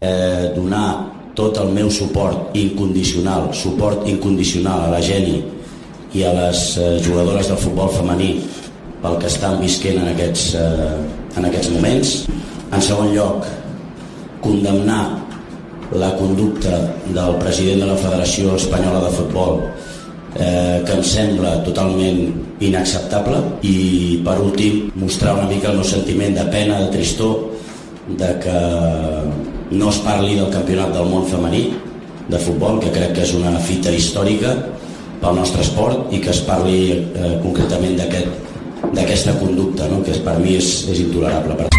eh, 0.00 0.52
donar 0.54 1.10
tot 1.34 1.58
el 1.58 1.70
meu 1.74 1.90
suport 1.90 2.54
incondicional, 2.56 3.50
suport 3.54 4.06
incondicional 4.08 4.86
a 4.86 4.90
la 4.94 5.00
Geni 5.02 5.42
i 6.14 6.24
a 6.24 6.32
les 6.34 6.78
eh, 6.78 6.98
jugadores 7.04 7.48
del 7.48 7.58
futbol 7.58 7.90
femení 7.94 8.32
pel 9.02 9.18
que 9.18 9.30
estan 9.30 9.60
visquent 9.62 10.00
en 10.02 10.10
aquests, 10.14 10.54
eh, 10.58 11.38
en 11.38 11.46
aquests 11.46 11.70
moments. 11.74 12.14
En 12.72 12.82
segon 12.82 13.14
lloc, 13.14 13.46
condemnar 14.42 15.18
la 15.94 16.10
conducta 16.18 16.74
del 17.06 17.38
president 17.40 17.80
de 17.80 17.86
la 17.92 17.96
Federació 17.96 18.56
Espanyola 18.58 19.06
de 19.06 19.12
Futbol 19.14 19.62
eh, 20.36 20.82
que 20.84 20.92
em 20.92 21.02
sembla 21.02 21.62
totalment 21.64 22.20
inacceptable 22.60 23.40
i 23.64 24.18
per 24.26 24.36
últim 24.42 24.90
mostrar 24.98 25.38
una 25.38 25.48
mica 25.48 25.70
el 25.70 25.78
meu 25.80 25.86
sentiment 25.86 26.36
de 26.36 26.44
pena, 26.52 26.82
de 26.82 26.90
tristor 26.92 27.47
de 28.08 28.30
que 28.40 28.58
no 29.70 29.90
es 29.90 30.00
parli 30.04 30.38
del 30.38 30.50
campionat 30.52 30.94
del 30.96 31.08
món 31.10 31.26
femení 31.28 31.68
de 32.28 32.40
futbol, 32.40 32.80
que 32.80 32.92
crec 32.92 33.14
que 33.16 33.24
és 33.26 33.34
una 33.36 33.56
fita 33.60 33.92
històrica 33.92 34.54
pel 35.20 35.36
nostre 35.36 35.64
esport 35.64 36.12
i 36.14 36.22
que 36.24 36.32
es 36.32 36.44
parli 36.46 36.78
eh, 36.92 37.34
concretament 37.44 37.98
d'aquest 37.98 38.46
d'aquesta 38.94 39.34
conducta, 39.40 39.88
no? 39.90 40.04
que 40.06 40.14
per 40.24 40.38
mi 40.38 40.56
és, 40.56 40.86
és 40.88 41.02
intolerable. 41.02 41.58
Per 41.58 41.77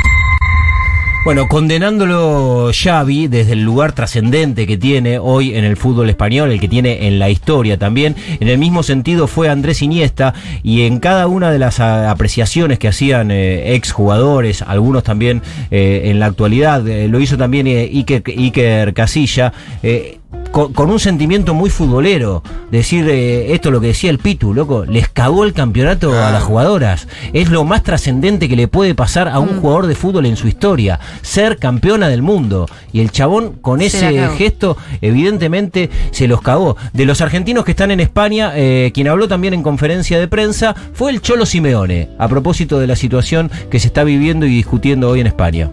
Bueno, 1.26 1.48
condenándolo 1.48 2.72
Xavi 2.74 3.28
desde 3.28 3.52
el 3.54 3.62
lugar 3.62 3.92
trascendente 3.92 4.66
que 4.66 4.78
tiene 4.78 5.20
hoy 5.20 5.54
en 5.54 5.66
el 5.66 5.76
fútbol 5.76 6.10
español, 6.10 6.50
el 6.50 6.60
que 6.62 6.70
tiene 6.70 7.08
en 7.08 7.20
la 7.20 7.30
historia 7.30 7.78
también, 7.78 8.16
en 8.40 8.48
el 8.48 8.58
mismo 8.58 8.84
sentido 8.84 9.28
fue 9.28 9.50
Andrés 9.50 9.82
Iniesta 9.82 10.34
y 10.64 10.84
en 10.84 11.00
cada 11.00 11.28
una 11.28 11.52
de 11.52 11.60
las 11.60 11.82
a- 11.82 12.10
apreciaciones 12.10 12.80
que 12.80 12.88
hacían 12.88 13.32
eh, 13.32 13.76
exjugadores, 13.76 14.62
algunos 14.62 15.04
también 15.04 15.42
eh, 15.72 16.04
en 16.06 16.20
la 16.20 16.28
actualidad, 16.28 16.88
eh, 16.88 17.10
lo 17.10 17.20
hizo 17.20 17.38
también 17.38 17.68
eh, 17.68 17.82
Iker, 17.94 18.24
Iker 18.26 18.94
Casilla, 18.94 19.52
eh, 19.84 20.19
con, 20.60 20.74
con 20.74 20.92
un 20.92 21.00
sentimiento 21.00 21.54
muy 21.54 21.70
futbolero, 21.70 22.44
decir 22.70 23.08
eh, 23.08 23.54
esto 23.54 23.72
lo 23.72 23.80
que 23.80 23.88
decía 23.88 24.10
el 24.10 24.20
Pitu, 24.20 24.54
loco, 24.54 24.84
les 24.84 25.08
cagó 25.08 25.46
el 25.46 25.54
campeonato 25.54 26.12
a 26.12 26.32
las 26.32 26.44
jugadoras. 26.44 27.08
Es 27.32 27.50
lo 27.50 27.64
más 27.64 27.84
trascendente 27.84 28.50
que 28.50 28.58
le 28.58 28.68
puede 28.68 28.94
pasar 28.94 29.30
a 29.30 29.40
un 29.40 29.62
jugador 29.62 29.88
de 29.88 29.96
fútbol 29.96 30.26
en 30.26 30.36
su 30.36 30.50
historia, 30.50 31.00
ser 31.22 31.60
campeona 31.60 32.10
del 32.10 32.22
mundo. 32.22 32.68
Y 32.92 33.00
el 33.00 33.12
chabón 33.12 33.54
con 33.62 33.80
Se 33.80 33.86
ese 33.86 34.28
gesto 34.38 34.76
evidentemente 35.00 35.90
se 36.12 36.28
los 36.28 36.42
cagó. 36.42 36.76
De 36.92 37.06
los 37.06 37.22
argentinos 37.22 37.64
que 37.64 37.72
están 37.72 37.92
en 37.92 38.02
España, 38.02 38.52
eh, 38.56 38.92
quien 38.94 39.08
habló 39.08 39.30
también 39.30 39.54
en 39.54 39.64
conferencia 39.64 40.20
de 40.20 40.28
prensa 40.28 40.76
fue 40.94 41.12
el 41.12 41.22
Cholo 41.22 41.46
Simeone, 41.46 42.10
a 42.18 42.28
propósito 42.28 42.80
de 42.80 42.88
la 42.88 42.98
situación 42.98 43.50
que 43.72 43.80
se 43.80 43.88
está 43.88 44.04
viviendo 44.04 44.46
y 44.46 44.50
discutiendo 44.50 45.10
hoy 45.10 45.22
en 45.22 45.28
España. 45.28 45.72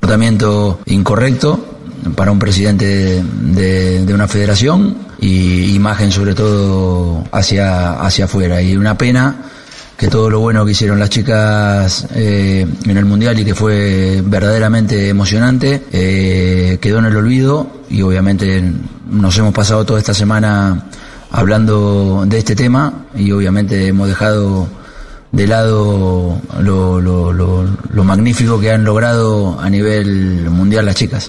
comportamiento 0.00 0.78
incorrecto 0.86 1.75
para 2.14 2.30
un 2.30 2.38
presidente 2.38 3.22
de, 3.22 4.14
una 4.14 4.28
federación 4.28 4.96
y 5.18 5.74
imagen 5.74 6.12
sobre 6.12 6.34
todo 6.34 7.24
hacia, 7.32 7.94
hacia 7.94 8.26
afuera. 8.26 8.62
Y 8.62 8.76
una 8.76 8.96
pena 8.96 9.36
que 9.96 10.08
todo 10.08 10.28
lo 10.28 10.40
bueno 10.40 10.64
que 10.64 10.72
hicieron 10.72 10.98
las 10.98 11.08
chicas 11.08 12.06
eh, 12.14 12.66
en 12.84 12.96
el 12.96 13.04
Mundial 13.04 13.38
y 13.38 13.44
que 13.44 13.54
fue 13.54 14.22
verdaderamente 14.24 15.08
emocionante 15.08 15.84
eh, 15.90 16.78
quedó 16.80 16.98
en 16.98 17.06
el 17.06 17.16
olvido 17.16 17.66
y 17.88 18.02
obviamente 18.02 18.62
nos 19.10 19.38
hemos 19.38 19.54
pasado 19.54 19.84
toda 19.86 19.98
esta 19.98 20.12
semana 20.12 20.84
hablando 21.30 22.24
de 22.26 22.38
este 22.38 22.54
tema 22.54 23.06
y 23.14 23.32
obviamente 23.32 23.88
hemos 23.88 24.08
dejado 24.08 24.68
de 25.32 25.46
lado 25.46 26.40
lo, 26.60 27.00
lo, 27.00 27.32
lo, 27.32 27.64
lo 27.90 28.04
magnífico 28.04 28.60
que 28.60 28.72
han 28.72 28.84
logrado 28.84 29.58
a 29.60 29.68
nivel 29.70 30.50
mundial 30.50 30.86
las 30.86 30.94
chicas. 30.94 31.28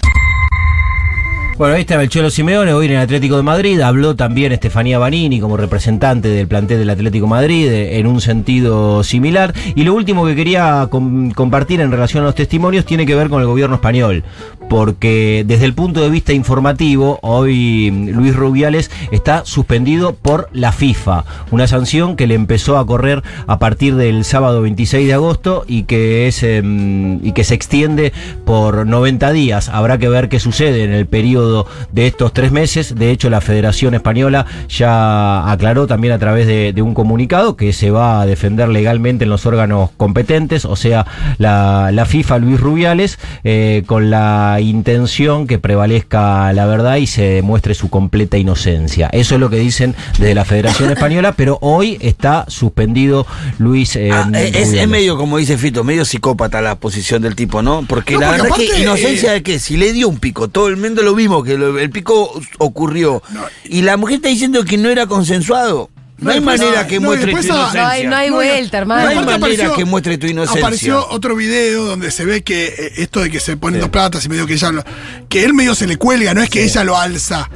Bueno, 1.57 1.73
ahí 1.73 1.81
estaba 1.81 2.03
el 2.03 2.31
Simeone, 2.31 2.71
hoy 2.73 2.85
en 2.85 2.91
el 2.91 2.97
Atlético 2.99 3.35
de 3.35 3.41
Madrid. 3.41 3.81
Habló 3.81 4.15
también 4.15 4.51
Estefanía 4.51 4.99
Banini 4.99 5.39
como 5.39 5.57
representante 5.57 6.27
del 6.27 6.47
plantel 6.47 6.77
del 6.77 6.89
Atlético 6.91 7.25
Madrid 7.25 7.67
eh, 7.67 7.97
en 7.97 8.05
un 8.05 8.21
sentido 8.21 9.03
similar. 9.03 9.55
Y 9.73 9.83
lo 9.83 9.95
último 9.95 10.23
que 10.27 10.35
quería 10.35 10.87
com- 10.91 11.31
compartir 11.31 11.81
en 11.81 11.89
relación 11.89 12.21
a 12.21 12.27
los 12.27 12.35
testimonios 12.35 12.85
tiene 12.85 13.07
que 13.07 13.15
ver 13.15 13.29
con 13.29 13.41
el 13.41 13.47
gobierno 13.47 13.77
español. 13.77 14.23
Porque 14.69 15.43
desde 15.47 15.65
el 15.65 15.73
punto 15.73 16.01
de 16.01 16.09
vista 16.09 16.33
informativo, 16.33 17.19
hoy 17.21 17.91
mm, 17.91 18.09
Luis 18.09 18.35
Rubiales 18.35 18.91
está 19.11 19.45
suspendido 19.45 20.13
por 20.13 20.49
la 20.53 20.71
FIFA, 20.71 21.25
una 21.51 21.67
sanción 21.67 22.15
que 22.15 22.27
le 22.27 22.35
empezó 22.35 22.77
a 22.77 22.85
correr 22.85 23.23
a 23.47 23.59
partir 23.59 23.95
del 23.95 24.25
sábado 24.25 24.61
26 24.61 25.07
de 25.07 25.13
agosto 25.13 25.63
y 25.67 25.83
que 25.83 26.27
es 26.27 26.43
em, 26.43 27.25
y 27.25 27.31
que 27.31 27.43
se 27.43 27.55
extiende 27.55 28.13
por 28.45 28.85
90 28.85 29.31
días. 29.31 29.69
Habrá 29.69 29.97
que 29.97 30.09
ver 30.09 30.29
qué 30.29 30.39
sucede 30.39 30.83
en 30.83 30.91
el 30.91 31.05
periodo 31.05 31.67
de 31.91 32.07
estos 32.07 32.33
tres 32.33 32.51
meses. 32.51 32.95
De 32.95 33.11
hecho, 33.11 33.29
la 33.29 33.41
Federación 33.41 33.93
Española 33.93 34.45
ya 34.67 35.51
aclaró 35.51 35.87
también 35.87 36.13
a 36.13 36.19
través 36.19 36.47
de, 36.47 36.73
un 36.77 36.93
comunicado 36.93 37.57
que 37.57 37.73
se 37.73 37.89
va 37.89 38.21
a 38.21 38.25
defender 38.27 38.69
legalmente 38.69 39.23
en 39.23 39.31
los 39.31 39.47
órganos 39.47 39.89
competentes, 39.97 40.63
o 40.63 40.75
sea, 40.75 41.07
la, 41.39 41.89
la 41.91 42.05
FIFA 42.05 42.37
Luis 42.37 42.59
Rubiales, 42.59 43.17
eh, 43.43 43.83
con 43.87 44.11
la 44.11 44.56
intención 44.59 45.47
que 45.47 45.59
prevalezca 45.59 46.51
la 46.53 46.65
verdad 46.65 46.97
y 46.97 47.07
se 47.07 47.23
demuestre 47.23 47.73
su 47.73 47.89
completa 47.89 48.37
inocencia. 48.37 49.09
Eso 49.11 49.35
es 49.35 49.41
lo 49.41 49.49
que 49.49 49.57
dicen 49.57 49.95
desde 50.19 50.35
la 50.35 50.45
Federación 50.45 50.89
Española, 50.91 51.33
pero 51.33 51.57
hoy 51.61 51.97
está 52.01 52.45
suspendido 52.47 53.25
Luis. 53.57 53.95
eh, 53.95 54.09
Ah, 54.11 54.29
es, 54.33 54.73
es 54.73 54.87
medio, 54.87 55.17
como 55.17 55.37
dice 55.37 55.57
Fito, 55.57 55.83
medio 55.83 56.05
psicópata 56.05 56.61
la 56.61 56.75
posición 56.75 57.21
del 57.21 57.35
tipo, 57.35 57.61
¿no? 57.61 57.85
Porque 57.87 58.13
No, 58.15 58.21
la 58.21 58.27
porque 58.29 58.41
verdad 58.43 58.55
que 58.57 58.65
aparte, 58.67 58.81
inocencia 58.81 59.31
eh, 59.31 59.33
de 59.35 59.43
que 59.43 59.59
si 59.59 59.77
le 59.77 59.93
dio 59.93 60.07
un 60.09 60.17
pico, 60.19 60.47
todo 60.47 60.67
el 60.67 60.77
mundo 60.77 61.01
lo 61.03 61.13
vimos, 61.15 61.43
que 61.43 61.57
lo- 61.57 61.77
el 61.79 61.89
pico 61.89 62.31
ocurrió. 62.57 63.21
y 63.65 63.81
la 63.81 63.97
mujer 63.97 64.15
está 64.17 64.29
diciendo 64.29 64.63
que 64.63 64.77
no 64.77 64.89
era 64.89 65.05
consensuado. 65.07 65.89
No, 66.19 66.31
hay 66.31 66.41
manera 66.41 66.87
que 66.87 66.99
muestre 66.99 67.31
tu 67.31 67.37
inocencia. 67.39 67.81
No 67.81 67.87
hay, 67.87 68.07
no 68.07 68.15
hay 68.15 68.29
No, 68.29 68.35
vuelta, 68.35 68.77
hermano. 68.79 69.03
No 69.21 69.31
hay 69.31 69.39
manera 69.39 69.71
que 69.75 69.85
muestre 69.85 70.17
tu 70.17 70.25
inocencia. 70.25 70.61
Apareció 70.61 71.07
otro 71.09 71.35
video 71.35 71.85
donde 71.85 72.09
se 72.09 72.25
ve 72.25 72.43
que 72.43 72.65
eh, 72.67 72.93
esto 72.97 73.21
de 73.21 73.29
que 73.29 73.39
se 73.39 73.55
ponen 73.55 73.79
dos 73.79 73.89
platas 73.89 74.25
y 74.25 74.29
medio 74.29 74.47
que 74.47 74.53
ella 74.53 74.71
lo, 74.71 74.83
que 75.29 75.43
él 75.43 75.53
medio 75.53 75.75
se 75.75 75.85
le 75.85 75.97
cuelga, 75.97 76.33
no 76.33 76.41
es 76.41 76.49
que 76.49 76.63
ella 76.63 76.83
lo 76.83 76.97
alza. 76.97 77.49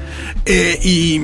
Eh, 0.45 0.79
y, 0.83 1.21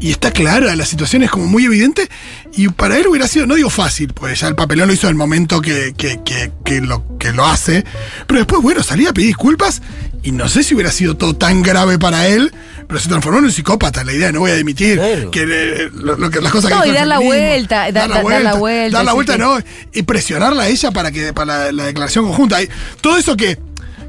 y 0.00 0.10
está 0.10 0.30
clara, 0.32 0.76
la 0.76 0.84
situación 0.84 1.22
es 1.22 1.30
como 1.30 1.46
muy 1.46 1.64
evidente. 1.64 2.08
Y 2.54 2.68
para 2.68 2.98
él 2.98 3.06
hubiera 3.06 3.26
sido, 3.26 3.46
no 3.46 3.54
digo 3.54 3.70
fácil, 3.70 4.12
pues 4.12 4.40
ya 4.40 4.48
el 4.48 4.54
papelón 4.54 4.88
lo 4.88 4.94
hizo 4.94 5.06
en 5.06 5.12
el 5.12 5.16
momento 5.16 5.60
que, 5.62 5.94
que, 5.96 6.20
que, 6.24 6.52
que 6.64 6.80
lo, 6.80 7.16
que 7.18 7.32
lo 7.32 7.46
hace. 7.46 7.84
Pero 8.26 8.40
después, 8.40 8.62
bueno, 8.62 8.82
salía 8.82 9.10
a 9.10 9.12
pedir 9.14 9.28
disculpas. 9.28 9.80
Y 10.26 10.32
no 10.32 10.48
sé 10.48 10.64
si 10.64 10.74
hubiera 10.74 10.90
sido 10.90 11.16
todo 11.16 11.36
tan 11.36 11.62
grave 11.62 12.00
para 12.00 12.26
él, 12.26 12.52
pero 12.88 12.98
se 12.98 13.08
transformó 13.08 13.38
en 13.38 13.44
un 13.44 13.52
psicópata. 13.52 14.02
La 14.02 14.12
idea 14.12 14.26
de 14.26 14.32
no 14.32 14.40
voy 14.40 14.50
a 14.50 14.56
dimitir, 14.56 14.96
Claro. 14.98 15.30
que, 15.30 15.42
eh, 15.48 15.90
lo- 15.94 16.16
lo 16.16 16.30
que- 16.30 16.40
las 16.40 16.50
cosas 16.50 16.68
que 16.70 16.76
No, 16.76 16.84
y 16.84 16.90
dar 16.90 17.06
la 17.06 17.20
vuelta, 17.20 17.76
da- 17.76 17.92
dar 17.92 18.08
da- 18.08 18.22
dar 18.28 18.42
la 18.42 18.54
vuelta, 18.54 18.98
dar 18.98 19.04
la 19.04 19.12
vuelta 19.12 19.38
no, 19.38 19.58
y 19.92 20.02
presionarla 20.02 20.64
a 20.64 20.68
ella 20.68 20.90
para 20.90 21.12
que 21.12 21.32
para 21.32 21.66
la, 21.66 21.72
la 21.72 21.84
declaración 21.84 22.24
conjunta. 22.26 22.60
Y 22.60 22.68
todo 23.00 23.16
eso 23.16 23.36
que, 23.36 23.56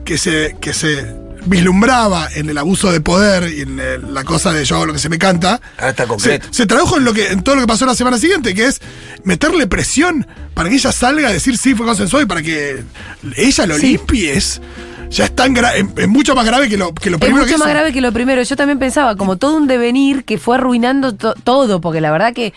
que 0.05 0.17
se 0.17 0.55
que 0.59 0.73
se 0.73 1.05
vislumbraba 1.45 2.27
en 2.33 2.49
el 2.49 2.57
abuso 2.57 2.91
de 2.91 2.99
poder 2.99 3.53
y 3.53 3.61
en 3.61 3.79
el- 3.79 4.13
la 4.13 4.23
cosa 4.23 4.51
de 4.51 4.65
yo 4.65 4.75
hago 4.77 4.87
lo 4.87 4.93
que 4.93 4.99
se 4.99 5.09
me 5.09 5.19
canta. 5.19 5.61
Ahora 5.77 5.89
está 5.91 6.03
Se, 6.03 6.09
concreto. 6.09 6.47
se 6.51 6.65
tradujo 6.65 6.97
en 6.97 7.05
lo 7.05 7.13
que 7.13 7.27
en 7.27 7.43
todo 7.43 7.55
lo 7.55 7.61
que 7.61 7.67
pasó 7.67 7.85
la 7.85 7.93
semana 7.95 8.17
siguiente, 8.17 8.55
que 8.55 8.65
es 8.65 8.81
meterle 9.23 9.67
presión 9.67 10.25
para 10.55 10.67
que 10.69 10.75
ella 10.75 10.91
salga 10.91 11.29
a 11.29 11.31
decir 11.31 11.57
sí 11.59 11.75
fue 11.75 11.85
consensuado 11.85 12.23
y 12.23 12.27
para 12.27 12.41
que 12.41 12.83
ella 13.35 13.65
lo 13.67 13.77
Sí. 13.77 13.87
limpie 13.89 14.33
es 14.35 14.59
ya 15.09 15.25
es 15.25 15.35
tan 15.35 15.53
grave, 15.53 15.79
es, 15.79 15.85
es 15.97 16.07
mucho 16.07 16.35
más 16.35 16.45
grave 16.45 16.67
que 16.69 16.77
lo, 16.77 16.93
que 16.93 17.09
lo 17.09 17.17
Es 17.17 17.21
primero 17.21 17.43
mucho 17.43 17.53
que 17.55 17.57
más 17.59 17.67
hizo. 17.67 17.73
grave 17.75 17.93
que 17.93 18.01
lo 18.01 18.11
primero. 18.11 18.41
Yo 18.43 18.55
también 18.55 18.79
pensaba, 18.79 19.15
como 19.15 19.37
todo 19.37 19.55
un 19.57 19.67
devenir 19.67 20.23
que 20.25 20.37
fue 20.37 20.55
arruinando 20.57 21.15
to- 21.15 21.33
todo, 21.43 21.81
porque 21.81 22.01
la 22.01 22.11
verdad 22.11 22.33
que 22.33 22.53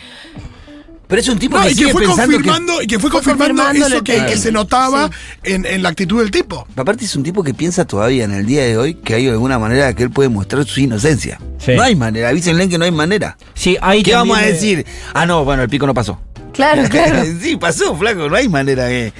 Pero 1.08 1.20
es 1.20 1.28
un 1.28 1.38
tipo 1.40 1.56
No, 1.58 1.64
que 1.64 1.70
y 1.70 1.74
que 1.74 1.78
sigue 1.80 1.92
fue 1.92 2.02
pensando 2.02 2.38
que... 2.38 2.44
confirmando, 2.44 2.82
y 2.82 2.86
que 2.86 2.98
fue 3.00 3.10
Fue 3.10 3.18
confirmando 3.20 3.62
confirmando 3.64 3.96
eso 3.96 4.04
que, 4.04 4.14
que- 4.16 4.26
que 4.26 4.36
se 4.36 4.52
notaba 4.52 5.08
sí. 5.42 5.52
en, 5.54 5.66
en 5.66 5.82
la 5.82 5.88
actitud 5.88 6.20
del 6.20 6.30
tipo. 6.30 6.66
Aparte 6.76 7.04
es 7.04 7.16
un 7.16 7.22
tipo 7.24 7.42
que 7.42 7.52
piensa 7.54 7.84
todavía 7.84 8.24
en 8.24 8.32
el 8.32 8.46
día 8.46 8.62
de 8.64 8.78
hoy 8.78 8.94
que 8.94 9.14
hay 9.14 9.28
alguna 9.28 9.58
manera 9.58 9.92
que 9.94 10.04
él 10.04 10.10
puede 10.10 10.28
mostrar 10.28 10.64
su 10.66 10.80
inocencia. 10.80 11.40
Sí. 11.58 11.72
No 11.74 11.82
hay 11.82 11.96
manera, 11.96 12.28
avísenle 12.28 12.68
que 12.68 12.78
no 12.78 12.84
hay 12.84 12.92
manera. 12.92 13.36
Sí, 13.54 13.76
ahí 13.80 14.02
¿Qué 14.04 14.14
vamos 14.14 14.38
a 14.38 14.44
eh, 14.46 14.52
decir? 14.52 14.86
Ah, 15.14 15.26
no, 15.26 15.44
bueno, 15.44 15.62
el 15.64 15.68
pico 15.68 15.84
no 15.86 15.94
pasó. 15.94 16.20
Claro, 16.52 16.82
claro. 16.90 17.24
sí, 17.40 17.56
pasó, 17.56 17.96
flaco, 17.96 18.28
no 18.28 18.36
hay 18.36 18.48
manera 18.48 18.88
que... 18.88 19.12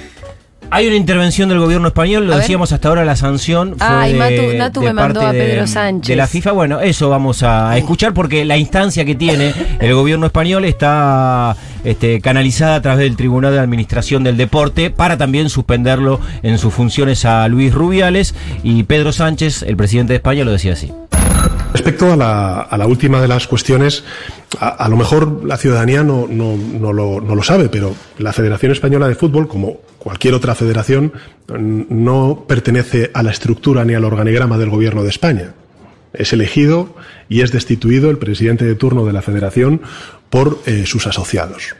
Hay 0.73 0.87
una 0.87 0.95
intervención 0.95 1.49
del 1.49 1.59
gobierno 1.59 1.89
español, 1.89 2.25
lo 2.27 2.31
A 2.31 2.35
ver. 2.37 2.43
decíamos 2.43 2.71
hasta 2.71 2.87
ahora, 2.87 3.03
la 3.03 3.17
sanción 3.17 3.75
fue 3.77 3.85
Ah, 3.87 4.07
y 4.07 4.13
de- 4.13 4.57
Natu 4.57 4.79
de 4.79 4.87
me 4.87 4.93
mandó 4.93 5.19
a 5.21 5.33
de- 5.33 5.39
Pedro 5.39 5.67
Sánchez. 5.67 6.07
De 6.07 6.15
la 6.15 6.27
FIFA, 6.27 6.53
bueno, 6.53 6.79
eso 6.79 7.09
vamos 7.09 7.43
a 7.43 7.77
escuchar 7.77 8.13
porque 8.13 8.45
la 8.45 8.57
instancia 8.57 9.03
que 9.03 9.13
tiene 9.15 9.53
el 9.81 9.93
gobierno 9.93 10.25
español 10.27 10.63
está 10.63 11.55
este, 11.83 12.21
canalizada 12.21 12.75
a 12.75 12.81
través 12.81 12.99
del 13.03 13.17
Tribunal 13.17 13.51
de 13.53 13.59
Administración 13.59 14.23
del 14.23 14.37
Deporte 14.37 14.91
para 14.91 15.17
también 15.17 15.49
suspenderlo 15.49 16.21
en 16.41 16.57
sus 16.57 16.73
funciones 16.73 17.25
a 17.25 17.47
Luis 17.49 17.73
Rubiales 17.73 18.33
y 18.63 18.83
Pedro 18.83 19.11
Sánchez, 19.11 19.63
el 19.63 19.75
presidente 19.75 20.13
de 20.13 20.17
España, 20.17 20.45
lo 20.45 20.51
decía 20.53 20.73
así. 20.73 20.91
Respecto 21.81 22.13
a 22.13 22.15
la, 22.77 22.85
última 22.85 23.19
de 23.19 23.27
las 23.27 23.47
cuestiones, 23.47 24.03
a, 24.59 24.87
lo 24.87 24.97
mejor 24.97 25.43
la 25.43 25.57
ciudadanía 25.57 26.03
no, 26.03 26.27
lo, 26.27 27.43
sabe, 27.43 27.69
pero 27.69 27.95
la 28.19 28.31
Federación 28.33 28.71
Española 28.71 29.07
de 29.07 29.15
Fútbol, 29.15 29.47
como 29.47 29.79
cualquier 29.97 30.35
otra 30.35 30.53
federación, 30.53 31.11
no 31.49 32.45
pertenece 32.47 33.09
a 33.15 33.23
la 33.23 33.31
estructura 33.31 33.83
ni 33.83 33.95
al 33.95 34.05
organigrama 34.05 34.59
del 34.59 34.69
Gobierno 34.69 35.01
de 35.01 35.09
España. 35.09 35.55
Es 36.13 36.33
elegido 36.33 36.95
y 37.29 37.41
es 37.41 37.51
destituido 37.51 38.11
el 38.11 38.19
presidente 38.19 38.63
de 38.63 38.75
turno 38.75 39.03
de 39.03 39.13
la 39.13 39.23
Federación 39.23 39.81
por 40.29 40.59
eh, 40.67 40.83
sus 40.85 41.07
asociados. 41.07 41.75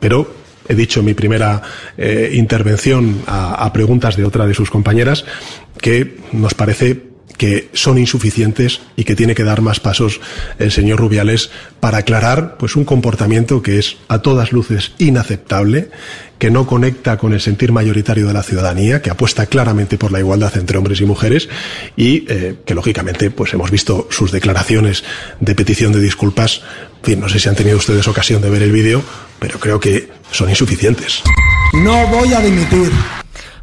Pero 0.00 0.30
he 0.68 0.74
dicho 0.74 1.00
en 1.00 1.06
mi 1.06 1.14
primera 1.14 1.62
eh, 1.96 2.32
intervención 2.34 3.22
a 3.26 3.72
preguntas 3.72 4.16
de 4.16 4.24
otra 4.26 4.46
de 4.46 4.52
sus 4.52 4.70
compañeras 4.70 5.24
que 5.80 6.18
nos 6.32 6.52
parece 6.52 7.15
que 7.36 7.68
son 7.72 7.98
insuficientes 7.98 8.80
y 8.96 9.04
que 9.04 9.14
tiene 9.14 9.34
que 9.34 9.44
dar 9.44 9.60
más 9.60 9.80
pasos 9.80 10.20
el 10.58 10.72
señor 10.72 10.98
Rubiales 10.98 11.50
para 11.80 11.98
aclarar 11.98 12.56
pues 12.56 12.76
un 12.76 12.84
comportamiento 12.84 13.62
que 13.62 13.78
es 13.78 13.96
a 14.08 14.20
todas 14.20 14.52
luces 14.52 14.92
inaceptable, 14.98 15.90
que 16.38 16.50
no 16.50 16.66
conecta 16.66 17.18
con 17.18 17.32
el 17.32 17.40
sentir 17.40 17.72
mayoritario 17.72 18.26
de 18.26 18.32
la 18.32 18.42
ciudadanía, 18.42 19.02
que 19.02 19.10
apuesta 19.10 19.46
claramente 19.46 19.98
por 19.98 20.12
la 20.12 20.20
igualdad 20.20 20.56
entre 20.56 20.78
hombres 20.78 21.00
y 21.00 21.04
mujeres 21.04 21.48
y 21.96 22.24
eh, 22.28 22.56
que 22.64 22.74
lógicamente 22.74 23.30
pues 23.30 23.52
hemos 23.54 23.70
visto 23.70 24.08
sus 24.10 24.32
declaraciones 24.32 25.04
de 25.40 25.54
petición 25.54 25.92
de 25.92 26.00
disculpas. 26.00 26.62
En 26.98 27.04
fin, 27.04 27.20
no 27.20 27.28
sé 27.28 27.38
si 27.38 27.48
han 27.48 27.56
tenido 27.56 27.76
ustedes 27.76 28.08
ocasión 28.08 28.42
de 28.42 28.50
ver 28.50 28.62
el 28.62 28.72
vídeo, 28.72 29.02
pero 29.38 29.58
creo 29.60 29.80
que 29.80 30.08
son 30.30 30.48
insuficientes. 30.50 31.22
No 31.74 32.06
voy 32.08 32.32
a 32.32 32.40
dimitir. 32.40 32.90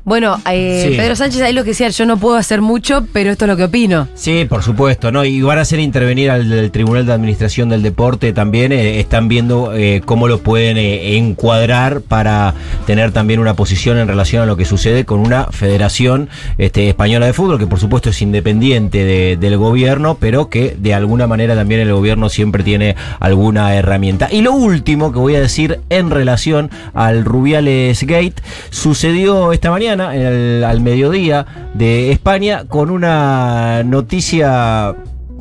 Bueno, 0.06 0.38
eh, 0.52 0.88
Sí. 0.90 0.98
Pedro 0.98 1.16
Sánchez 1.16 1.42
ahí 1.42 1.54
lo 1.54 1.64
que 1.64 1.70
decía, 1.70 1.88
yo 1.90 2.06
no 2.06 2.18
puedo 2.18 2.36
hacer 2.36 2.62
mucho, 2.62 3.06
pero 3.14 3.32
esto 3.32 3.46
es 3.46 3.50
lo 3.50 3.56
que 3.56 3.64
opino. 3.64 4.08
Sí, 4.16 4.46
por 4.50 4.62
supuesto, 4.62 5.12
¿no? 5.14 5.24
Y 5.24 5.42
van 5.42 5.58
a 5.60 5.62
hacer 5.62 5.80
intervenir 5.80 6.30
al 6.30 6.72
Tribunal 6.72 7.06
de 7.06 7.14
Administración 7.14 7.70
del 7.70 7.82
Deporte 7.84 8.34
también. 8.34 8.72
eh, 8.74 9.00
están 9.00 9.28
viendo 9.30 9.74
eh, 9.74 10.02
cómo 10.06 10.28
lo 10.28 10.40
pueden 10.40 10.78
eh, 10.78 11.16
encuadrar 11.18 12.02
para 12.02 12.54
tener 12.86 13.12
también 13.12 13.40
una 13.40 13.54
posición 13.56 13.98
en 13.98 14.08
relación 14.10 14.42
a 14.44 14.46
lo 14.46 14.58
que 14.58 14.66
sucede 14.66 15.06
con 15.06 15.20
una 15.20 15.46
federación 15.52 16.28
este, 16.58 16.90
española 16.90 17.26
de 17.26 17.34
fútbol, 17.34 17.58
que 17.58 17.68
por 17.68 17.80
supuesto 17.80 18.10
es 18.10 18.22
independiente 18.22 19.06
de- 19.06 19.38
del 19.38 19.58
gobierno, 19.58 20.18
pero 20.20 20.50
que 20.50 20.76
de 20.78 20.94
alguna 20.94 21.28
manera 21.28 21.56
también 21.56 21.80
el 21.80 21.94
gobierno 21.94 22.28
siempre 22.30 22.64
tiene 22.64 22.96
alguna 23.22 23.74
herramienta. 23.76 24.28
Y 24.32 24.42
lo 24.42 24.52
último 24.52 25.12
que 25.14 25.20
voy 25.20 25.36
a 25.36 25.40
decir 25.42 25.80
en 25.90 26.10
relación 26.10 26.70
al 26.94 27.24
Rubiales 27.24 28.04
Gate 28.04 28.36
sucedió 28.70 29.54
esta 29.54 29.72
mañana, 29.72 29.93
en 29.94 30.22
el- 30.22 30.64
al 30.64 30.82
mediodía 30.82 31.46
de 31.74 32.12
España, 32.12 32.66
con 32.68 32.90
una 32.90 33.84
noticia 33.84 34.96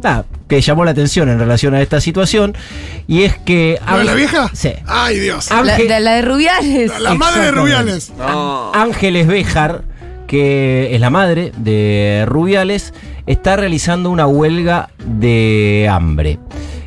ah, 0.04 0.24
que 0.48 0.60
llamó 0.60 0.84
la 0.84 0.90
atención 0.90 1.28
en 1.28 1.38
relación 1.38 1.74
a 1.74 1.80
esta 1.80 2.00
situación, 2.00 2.54
y 3.06 3.22
es 3.22 3.36
que... 3.38 3.78
¿Lo 3.90 3.98
de 3.98 4.04
la 4.04 4.14
vieja? 4.14 4.50
Sí. 4.52 4.70
Ay, 4.86 5.18
Dios. 5.18 5.48
La, 5.50 5.60
Ángel- 5.76 5.88
de, 5.88 6.00
la 6.00 6.12
de 6.14 6.22
Rubiales. 6.22 6.90
La, 6.92 6.98
la 7.00 7.14
madre 7.14 7.42
de. 7.44 7.50
Rubiales. 7.52 8.12
Ángeles 8.74 9.26
Béjar, 9.26 9.82
que 10.26 10.94
es 10.94 11.00
la 11.00 11.10
madre 11.10 11.52
de 11.56 12.24
Rubiales, 12.26 12.92
está 13.26 13.56
realizando 13.56 14.10
una 14.10 14.26
huelga 14.26 14.90
de 15.06 15.88
hambre. 15.90 16.38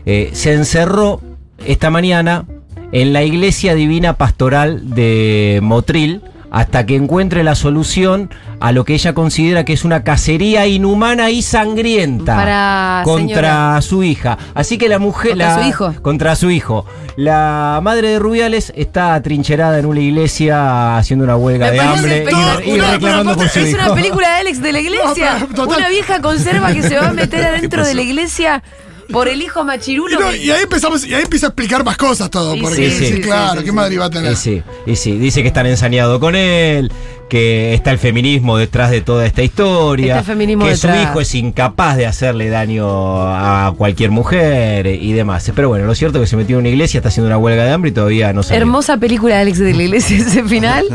Eh, 0.05 0.29
se 0.33 0.53
encerró 0.53 1.21
esta 1.65 1.89
mañana 1.89 2.45
en 2.91 3.13
la 3.13 3.23
iglesia 3.23 3.73
divina 3.75 4.13
pastoral 4.13 4.93
de 4.93 5.59
Motril 5.63 6.21
hasta 6.55 6.85
que 6.85 6.95
encuentre 6.95 7.43
la 7.43 7.53
solución 7.53 8.29
a 8.61 8.71
lo 8.71 8.85
que 8.85 8.93
ella 8.93 9.13
considera 9.13 9.65
que 9.65 9.73
es 9.73 9.83
una 9.83 10.05
cacería 10.05 10.65
inhumana 10.67 11.29
y 11.29 11.41
sangrienta 11.41 12.33
Para 12.37 13.01
contra 13.03 13.81
su 13.81 14.03
hija. 14.03 14.37
Así 14.53 14.77
que 14.77 14.87
la 14.87 14.97
mujer... 14.97 15.31
Contra 15.31 15.57
la- 15.57 15.61
su 15.63 15.67
hijo. 15.69 15.93
Contra 16.01 16.35
su 16.37 16.49
hijo. 16.51 16.85
La 17.17 17.81
madre 17.83 18.07
de 18.07 18.19
Rubiales 18.19 18.71
está 18.77 19.15
atrincherada 19.15 19.79
en 19.79 19.85
una 19.85 19.99
iglesia 19.99 20.97
haciendo 20.97 21.25
una 21.25 21.35
huelga 21.35 21.67
Me 21.67 21.71
de 21.73 21.79
hambre 21.81 22.15
y- 22.15 22.19
espectacular. 22.19 22.63
y, 22.65 22.71
No, 22.77 22.91
reclamando 22.91 23.31
pero 23.31 23.37
por 23.41 23.49
su 23.49 23.59
Es 23.59 23.69
hijo. 23.71 23.79
una 23.83 23.93
película 23.93 24.27
de 24.29 24.35
Alex 24.35 24.61
de 24.61 24.71
la 24.71 24.79
iglesia. 24.79 25.33
No, 25.39 25.47
pero, 25.47 25.55
total. 25.55 25.77
Una 25.79 25.89
vieja 25.89 26.21
conserva 26.21 26.71
que 26.73 26.83
se 26.83 26.95
va 26.97 27.07
a 27.09 27.13
meter 27.13 27.43
adentro 27.47 27.85
de 27.85 27.93
la 27.95 28.01
iglesia 28.01 28.63
por 29.11 29.27
el 29.27 29.41
hijo 29.41 29.63
machirulo. 29.63 30.15
Y, 30.15 30.23
no, 30.23 30.29
que- 30.31 30.37
y 30.37 30.51
ahí 30.51 30.63
empezamos, 30.63 31.05
y 31.05 31.13
ahí 31.13 31.23
empieza 31.23 31.47
a 31.47 31.49
explicar 31.49 31.83
más 31.83 31.97
cosas 31.97 32.29
todo, 32.29 32.53
Sí, 32.53 32.61
porque 32.61 32.91
sí, 32.91 33.05
sí, 33.05 33.13
sí, 33.15 33.21
claro, 33.21 33.59
sí, 33.59 33.65
¿qué 33.65 33.71
Madrid 33.71 33.99
va 33.99 34.05
a 34.05 34.09
tener? 34.09 34.31
Y 34.31 34.35
sí, 34.35 34.61
y 34.85 34.95
sí, 34.95 35.17
dice 35.17 35.41
que 35.41 35.47
están 35.49 35.65
ensañados 35.67 36.19
con 36.19 36.35
él, 36.35 36.91
que 37.29 37.73
está 37.73 37.91
el 37.91 37.97
feminismo 37.97 38.55
detrás 38.57 38.91
de 38.91 39.01
toda 39.01 39.25
esta 39.25 39.41
historia, 39.41 40.23
que 40.23 40.75
su 40.77 40.87
hijo 40.89 41.21
es 41.21 41.33
incapaz 41.35 41.97
de 41.97 42.05
hacerle 42.05 42.49
daño 42.49 42.85
a 42.87 43.73
cualquier 43.77 44.11
mujer 44.11 44.85
y 44.85 45.11
demás. 45.13 45.51
Pero 45.55 45.69
bueno, 45.69 45.85
lo 45.85 45.95
cierto 45.95 46.19
es 46.19 46.23
que 46.23 46.27
se 46.27 46.37
metió 46.37 46.57
en 46.57 46.61
una 46.61 46.69
iglesia, 46.69 46.99
está 46.99 47.09
haciendo 47.09 47.27
una 47.27 47.37
huelga 47.37 47.63
de 47.65 47.71
hambre 47.71 47.89
y 47.89 47.93
todavía 47.93 48.31
no 48.31 48.43
salió. 48.43 48.61
Hermosa 48.61 48.97
película 48.97 49.35
de 49.35 49.41
Alex 49.41 49.57
de 49.59 49.73
la 49.73 49.83
Iglesia 49.83 50.17
ese 50.17 50.43
final. 50.47 50.85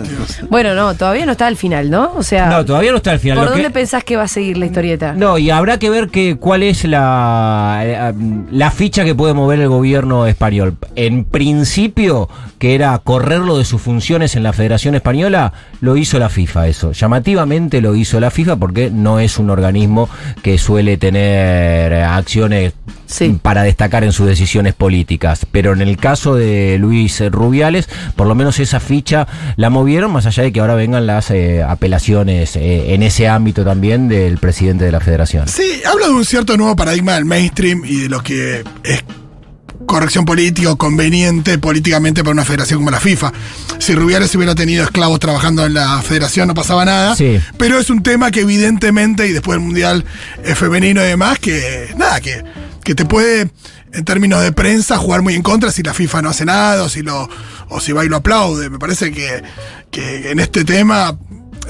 Bueno, 0.49 0.75
no, 0.75 0.95
todavía 0.95 1.27
no 1.27 1.33
está 1.33 1.49
al 1.49 1.57
final, 1.57 1.91
¿no? 1.91 2.13
O 2.17 2.23
sea, 2.23 2.47
No, 2.49 2.65
todavía 2.65 2.93
no 2.93 2.99
está 2.99 3.11
al 3.11 3.19
final. 3.19 3.39
¿por 3.39 3.45
Lo 3.47 3.51
dónde 3.51 3.65
que- 3.67 3.71
pensás 3.75 4.05
que 4.05 4.17
va 4.17 4.23
a 4.25 4.29
seguir 4.29 4.57
la 4.57 4.67
historieta? 4.67 5.15
No, 5.15 5.37
y 5.37 5.51
habrá 5.51 5.79
que 5.79 5.91
ver 5.91 6.09
que, 6.11 6.37
cuál 6.37 6.63
es 6.63 6.85
la, 6.85 7.81
eh, 7.83 8.13
la 8.53 8.71
ficha 8.71 9.05
que 9.05 9.15
puede 9.17 9.35
mover 9.35 9.59
el 9.61 9.69
gobierno 9.69 10.27
español. 10.27 10.77
En 10.95 11.25
principio, 11.25 12.29
que 12.61 12.75
era 12.77 12.97
correrlo 12.99 13.59
de 13.59 13.65
sus 13.65 13.81
funciones 13.83 14.37
en 14.37 14.45
la 14.45 14.53
Federación 14.53 14.95
Española, 14.95 15.53
lo 15.81 15.97
hizo 15.97 16.20
la 16.21 16.29
FIFA 16.29 16.69
eso. 16.69 16.93
Llamativamente 16.93 17.81
lo 17.81 17.95
hizo 17.97 18.21
la 18.21 18.31
FIFA 18.31 18.57
porque 18.57 18.91
no 18.91 19.19
es 19.19 19.39
un 19.39 19.51
organismo 19.51 20.09
que 20.43 20.59
suele 20.59 20.97
tener 20.97 21.93
acciones 21.95 22.75
para 23.43 23.63
destacar 23.63 24.05
en 24.05 24.13
sus 24.13 24.27
decisiones 24.27 24.75
políticas. 24.75 25.47
Pero 25.51 25.73
en 25.73 25.81
el 25.83 25.97
caso 25.97 26.37
de 26.37 26.79
Luis 26.79 27.21
Rubiales, 27.31 27.89
por 28.15 28.27
lo 28.27 28.35
menos 28.35 28.59
esa 28.61 28.81
ficha 28.81 29.27
la 29.57 29.71
movieron, 29.71 30.13
más 30.13 30.27
allá 30.27 30.45
de 30.45 30.53
que 30.53 30.61
ahora 30.61 30.75
vengan 30.75 31.07
las 31.07 31.31
eh, 31.31 31.63
apelaciones 31.63 32.57
eh, 32.57 32.95
en 32.95 33.03
ese 33.03 33.29
ámbito 33.29 33.65
también 33.65 34.09
del 34.09 34.39
presidente 34.39 34.85
de 34.85 34.93
la 34.93 35.01
federación. 35.01 35.49
Sí, 35.49 35.83
habla 35.85 36.07
de 36.07 36.13
un 36.13 36.25
cierto 36.25 36.57
nuevo 36.57 36.77
paradigma 36.77 37.15
del 37.15 37.25
mainstream 37.25 37.83
y 37.85 38.03
de 38.03 38.09
lo 38.09 38.23
que 38.23 38.63
es 38.85 39.03
corrección 39.91 40.25
política 40.25 40.71
o 40.71 40.77
conveniente 40.77 41.59
políticamente 41.59 42.23
para 42.23 42.33
una 42.33 42.45
federación 42.45 42.79
como 42.79 42.93
la 42.93 43.01
FIFA. 43.01 43.33
Si 43.81 43.93
Rubiales 43.95 44.33
hubiera 44.37 44.55
tenido 44.55 44.85
esclavos 44.85 45.19
trabajando 45.19 45.67
en 45.67 45.75
la 45.75 46.01
federación 46.01 46.47
no 46.47 46.55
pasaba 46.55 46.85
nada. 46.85 47.17
Sí. 47.17 47.41
Pero 47.59 47.79
es 47.81 47.91
un 47.91 48.03
tema 48.05 48.31
que 48.31 48.43
evidentemente, 48.43 49.27
y 49.27 49.33
después 49.33 49.59
del 49.59 49.67
Mundial 49.67 50.05
eh, 50.45 50.55
femenino 50.55 51.03
y 51.03 51.09
demás, 51.09 51.41
que 51.41 51.93
nada, 51.97 52.21
que, 52.21 52.45
que 52.85 52.95
te 52.95 53.05
puede, 53.05 53.51
en 53.93 54.05
términos 54.05 54.41
de 54.43 54.53
prensa, 54.53 54.97
jugar 54.97 55.23
muy 55.23 55.35
en 55.35 55.43
contra 55.43 55.73
si 55.73 55.83
la 55.83 55.93
FIFA 55.93 56.23
no 56.23 56.29
hace 56.31 56.45
nada 56.45 56.85
o 56.85 56.89
si, 56.89 57.03
lo, 57.03 57.29
o 57.69 57.81
si 57.81 57.91
va 57.91 58.05
y 58.05 58.09
lo 58.09 58.17
aplaude. 58.17 58.71
Me 58.71 58.79
parece 58.79 59.11
que, 59.11 59.43
que 59.91 60.31
en 60.31 60.39
este 60.39 60.65
tema 60.65 61.19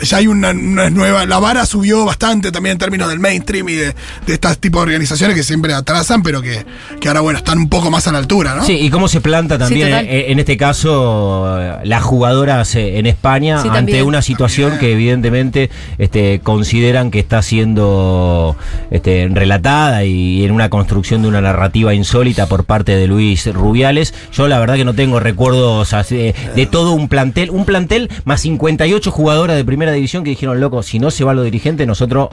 ya 0.02 0.16
hay 0.18 0.26
una, 0.26 0.50
una 0.50 0.90
nueva. 0.90 1.26
La 1.26 1.38
vara 1.38 1.66
subió 1.66 2.04
bastante 2.04 2.50
también 2.52 2.72
en 2.72 2.78
términos 2.78 3.08
del 3.08 3.18
mainstream 3.20 3.68
y 3.68 3.74
de, 3.74 3.94
de 4.26 4.32
este 4.34 4.54
tipo 4.56 4.78
de 4.78 4.84
organizaciones 4.84 5.36
que 5.36 5.42
siempre 5.42 5.74
atrasan, 5.74 6.22
pero 6.22 6.40
que, 6.42 6.64
que 7.00 7.08
ahora, 7.08 7.20
bueno, 7.20 7.38
están 7.38 7.58
un 7.58 7.68
poco 7.68 7.90
más 7.90 8.06
a 8.06 8.12
la 8.12 8.18
altura, 8.18 8.54
¿no? 8.54 8.64
Sí, 8.64 8.72
y 8.74 8.90
cómo 8.90 9.08
se 9.08 9.20
planta 9.20 9.58
también 9.58 9.88
total. 9.88 10.06
en, 10.06 10.32
en 10.32 10.38
este 10.38 10.56
caso 10.56 11.56
eh, 11.60 11.76
las 11.84 12.02
jugadoras 12.02 12.74
eh, 12.74 12.98
en 12.98 13.06
España 13.06 13.60
Sí, 13.62 13.68
ante 13.68 13.76
también. 13.78 14.04
una 14.04 14.22
situación 14.22 14.78
que 14.78 14.92
evidentemente 14.92 15.70
este, 15.98 16.40
consideran 16.42 17.10
que 17.10 17.18
está 17.18 17.42
siendo 17.42 18.56
este, 18.90 19.28
relatada 19.32 20.04
y 20.04 20.44
en 20.44 20.52
una 20.52 20.68
construcción 20.70 21.22
de 21.22 21.28
una 21.28 21.40
narrativa 21.40 21.94
insólita 21.94 22.46
por 22.46 22.64
parte 22.64 22.96
de 22.96 23.06
Luis 23.06 23.52
Rubiales. 23.52 24.14
Yo 24.32 24.48
la 24.48 24.58
verdad 24.58 24.76
que 24.76 24.84
no 24.84 24.94
tengo 24.94 25.20
recuerdos 25.20 25.92
así 25.92 26.16
de, 26.16 26.34
de 26.54 26.66
todo 26.66 26.92
un 26.92 27.08
plantel, 27.08 27.50
un 27.50 27.64
plantel 27.64 28.10
más 28.24 28.40
58 28.42 29.10
jugadoras 29.10 29.56
de 29.56 29.64
primera 29.64 29.79
división 29.92 30.22
que 30.24 30.30
dijeron, 30.30 30.60
loco, 30.60 30.82
si 30.82 30.98
no 30.98 31.10
se 31.10 31.24
va 31.24 31.32
lo 31.34 31.42
dirigente, 31.42 31.86
nosotros 31.86 32.28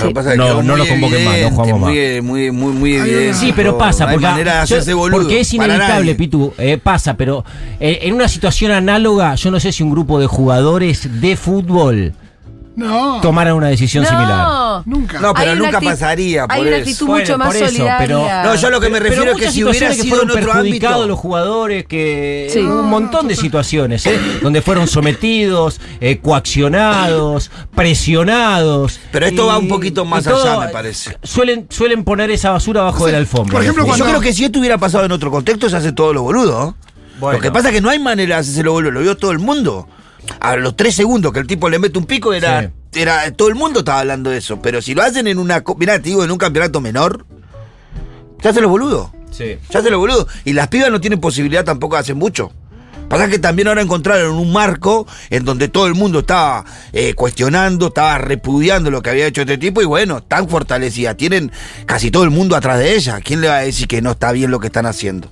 Lo 0.00 0.08
que 0.08 0.14
pasa 0.14 0.28
es 0.30 0.32
que 0.34 0.38
no, 0.38 0.44
quedó 0.44 0.62
no 0.62 0.76
muy 0.76 0.86
lo 0.86 0.92
convoquen 0.92 1.24
más, 1.24 1.40
no 1.40 1.50
jugamos 1.50 1.80
más. 1.80 1.90
Muy, 1.90 2.20
muy, 2.22 2.50
muy, 2.50 2.72
muy 2.72 2.94
evidente. 2.96 3.34
Sí, 3.34 3.52
pero 3.54 3.76
pasa, 3.76 4.06
No 4.06 4.12
porque, 4.12 4.26
yo- 4.66 4.96
boludo. 4.96 5.30
es 5.30 5.52
inevitable. 5.54 6.14
Pitu, 6.14 6.54
eh, 6.58 6.78
pasa, 6.82 7.16
pero 7.16 7.44
eh, 7.80 7.98
en 8.02 8.14
una 8.14 8.28
situación 8.28 8.72
análoga, 8.72 9.34
yo 9.34 9.50
no 9.50 9.58
sé 9.60 9.72
si 9.72 9.82
un 9.82 9.90
grupo 9.90 10.20
de 10.20 10.26
jugadores 10.26 11.20
de 11.20 11.36
fútbol 11.36 12.14
No. 12.74 13.20
tomaran 13.20 13.54
una 13.54 13.68
decisión 13.68 14.06
similar. 14.06 14.82
Nunca. 14.86 15.20
No, 15.20 15.34
pero 15.34 15.54
nunca 15.54 15.80
pasaría 15.80 16.46
por 16.46 16.56
Hay 16.56 16.62
una 16.62 16.70
eso. 16.76 16.78
actitud 16.90 17.06
Bueno, 17.06 17.24
mucho 17.24 17.38
más 17.38 17.46
por 17.48 17.56
eso, 17.56 17.66
solidaria. 17.66 17.98
pero- 17.98 18.18
No, 18.44 18.54
yo 18.54 18.70
lo 18.70 18.80
que 18.80 18.88
me 18.88 18.98
Pero 18.98 19.10
refiero 19.10 19.32
es 19.32 19.38
que 19.38 19.50
si 19.52 19.62
hubiera 19.64 19.88
que 19.88 19.94
sido 19.94 20.04
en 20.04 20.08
fueron 20.10 20.30
otro 20.30 20.52
perjudicados 20.52 20.96
ámbito. 20.96 21.08
los 21.08 21.18
jugadores 21.18 21.86
que 21.86 22.48
Sí. 22.50 22.60
hubo 22.60 22.80
un 22.80 22.88
montón 22.88 23.28
de 23.28 23.36
situaciones, 23.36 24.06
¿eh? 24.06 24.18
donde 24.42 24.62
fueron 24.62 24.88
sometidos, 24.88 25.80
eh, 26.00 26.18
coaccionados, 26.18 27.50
presionados. 27.74 29.00
Pero 29.12 29.26
esto 29.26 29.44
y- 29.44 29.48
va 29.48 29.58
un 29.58 29.68
poquito 29.68 30.04
más 30.04 30.26
allá, 30.26 30.58
me 30.60 30.68
parece. 30.68 31.16
Suelen, 31.22 31.66
suelen 31.70 32.04
poner 32.04 32.30
esa 32.30 32.50
basura 32.50 32.80
abajo 32.80 33.06
de 33.06 33.12
la 33.12 33.18
alfombra. 33.18 33.52
por 33.52 33.62
ejemplo, 33.62 33.86
Yo 33.96 34.04
creo 34.04 34.20
que 34.20 34.32
si 34.32 34.44
esto 34.44 34.58
hubiera 34.58 34.78
pasado 34.78 35.04
en 35.04 35.12
otro 35.12 35.30
contexto, 35.30 35.68
se 35.68 35.76
hace 35.76 35.92
todo 35.92 36.12
lo 36.12 36.22
boludo. 36.22 36.52
¿no? 36.58 36.76
Bueno. 37.20 37.38
Lo 37.38 37.42
que 37.42 37.52
pasa 37.52 37.68
es 37.68 37.74
que 37.74 37.80
no 37.80 37.88
hay 37.90 37.98
manera 37.98 38.36
de 38.36 38.40
hacerse 38.40 38.62
lo 38.62 38.72
boludo, 38.72 38.90
lo 38.92 39.00
vio 39.00 39.16
todo 39.16 39.30
el 39.30 39.38
mundo. 39.38 39.86
A 40.40 40.56
los 40.56 40.76
tres 40.76 40.94
segundos 40.94 41.32
que 41.32 41.40
el 41.40 41.46
tipo 41.46 41.68
le 41.68 41.78
mete 41.78 41.98
un 41.98 42.06
pico, 42.06 42.32
era, 42.32 42.72
Sí. 42.92 43.00
era 43.00 43.30
todo 43.32 43.48
el 43.48 43.54
mundo 43.54 43.80
estaba 43.80 44.00
hablando 44.00 44.30
de 44.30 44.38
eso. 44.38 44.60
Pero 44.62 44.80
si 44.82 44.94
lo 44.94 45.02
hacen 45.02 45.26
en 45.26 45.38
una. 45.38 45.62
Mirá, 45.78 45.96
te 45.98 46.08
digo, 46.10 46.24
en 46.24 46.30
un 46.30 46.38
campeonato 46.38 46.80
menor, 46.80 47.26
se 48.40 48.48
hace 48.48 48.60
lo 48.60 48.68
boludo. 48.68 49.12
Sí. 49.30 49.56
Se 49.70 49.78
hace 49.78 49.90
lo 49.90 49.98
boludo. 49.98 50.26
Y 50.44 50.52
las 50.52 50.68
pibas 50.68 50.90
no 50.90 51.00
tienen 51.00 51.20
posibilidad 51.20 51.64
tampoco 51.64 51.96
de 51.96 52.00
hacer 52.00 52.14
mucho. 52.14 52.52
Pasa 53.08 53.28
que 53.28 53.38
también 53.38 53.68
ahora 53.68 53.82
encontraron 53.82 54.36
un 54.36 54.52
marco 54.54 55.06
en 55.28 55.44
donde 55.44 55.68
todo 55.68 55.86
el 55.86 55.94
mundo 55.94 56.20
estaba 56.20 56.64
eh, 56.94 57.12
cuestionando, 57.12 57.88
estaba 57.88 58.16
repudiando 58.16 58.90
lo 58.90 59.02
que 59.02 59.10
había 59.10 59.26
hecho 59.26 59.42
este 59.42 59.58
tipo 59.58 59.82
y 59.82 59.84
bueno, 59.84 60.22
tan 60.22 60.48
fortalecida. 60.48 61.14
Tienen 61.14 61.52
casi 61.84 62.10
todo 62.10 62.24
el 62.24 62.30
mundo 62.30 62.56
atrás 62.56 62.78
de 62.78 62.94
ella. 62.94 63.20
¿Quién 63.22 63.42
le 63.42 63.48
va 63.48 63.56
a 63.56 63.60
decir 63.60 63.86
que 63.86 64.00
no 64.00 64.12
está 64.12 64.32
bien 64.32 64.50
lo 64.50 64.60
que 64.60 64.68
están 64.68 64.86
haciendo? 64.86 65.28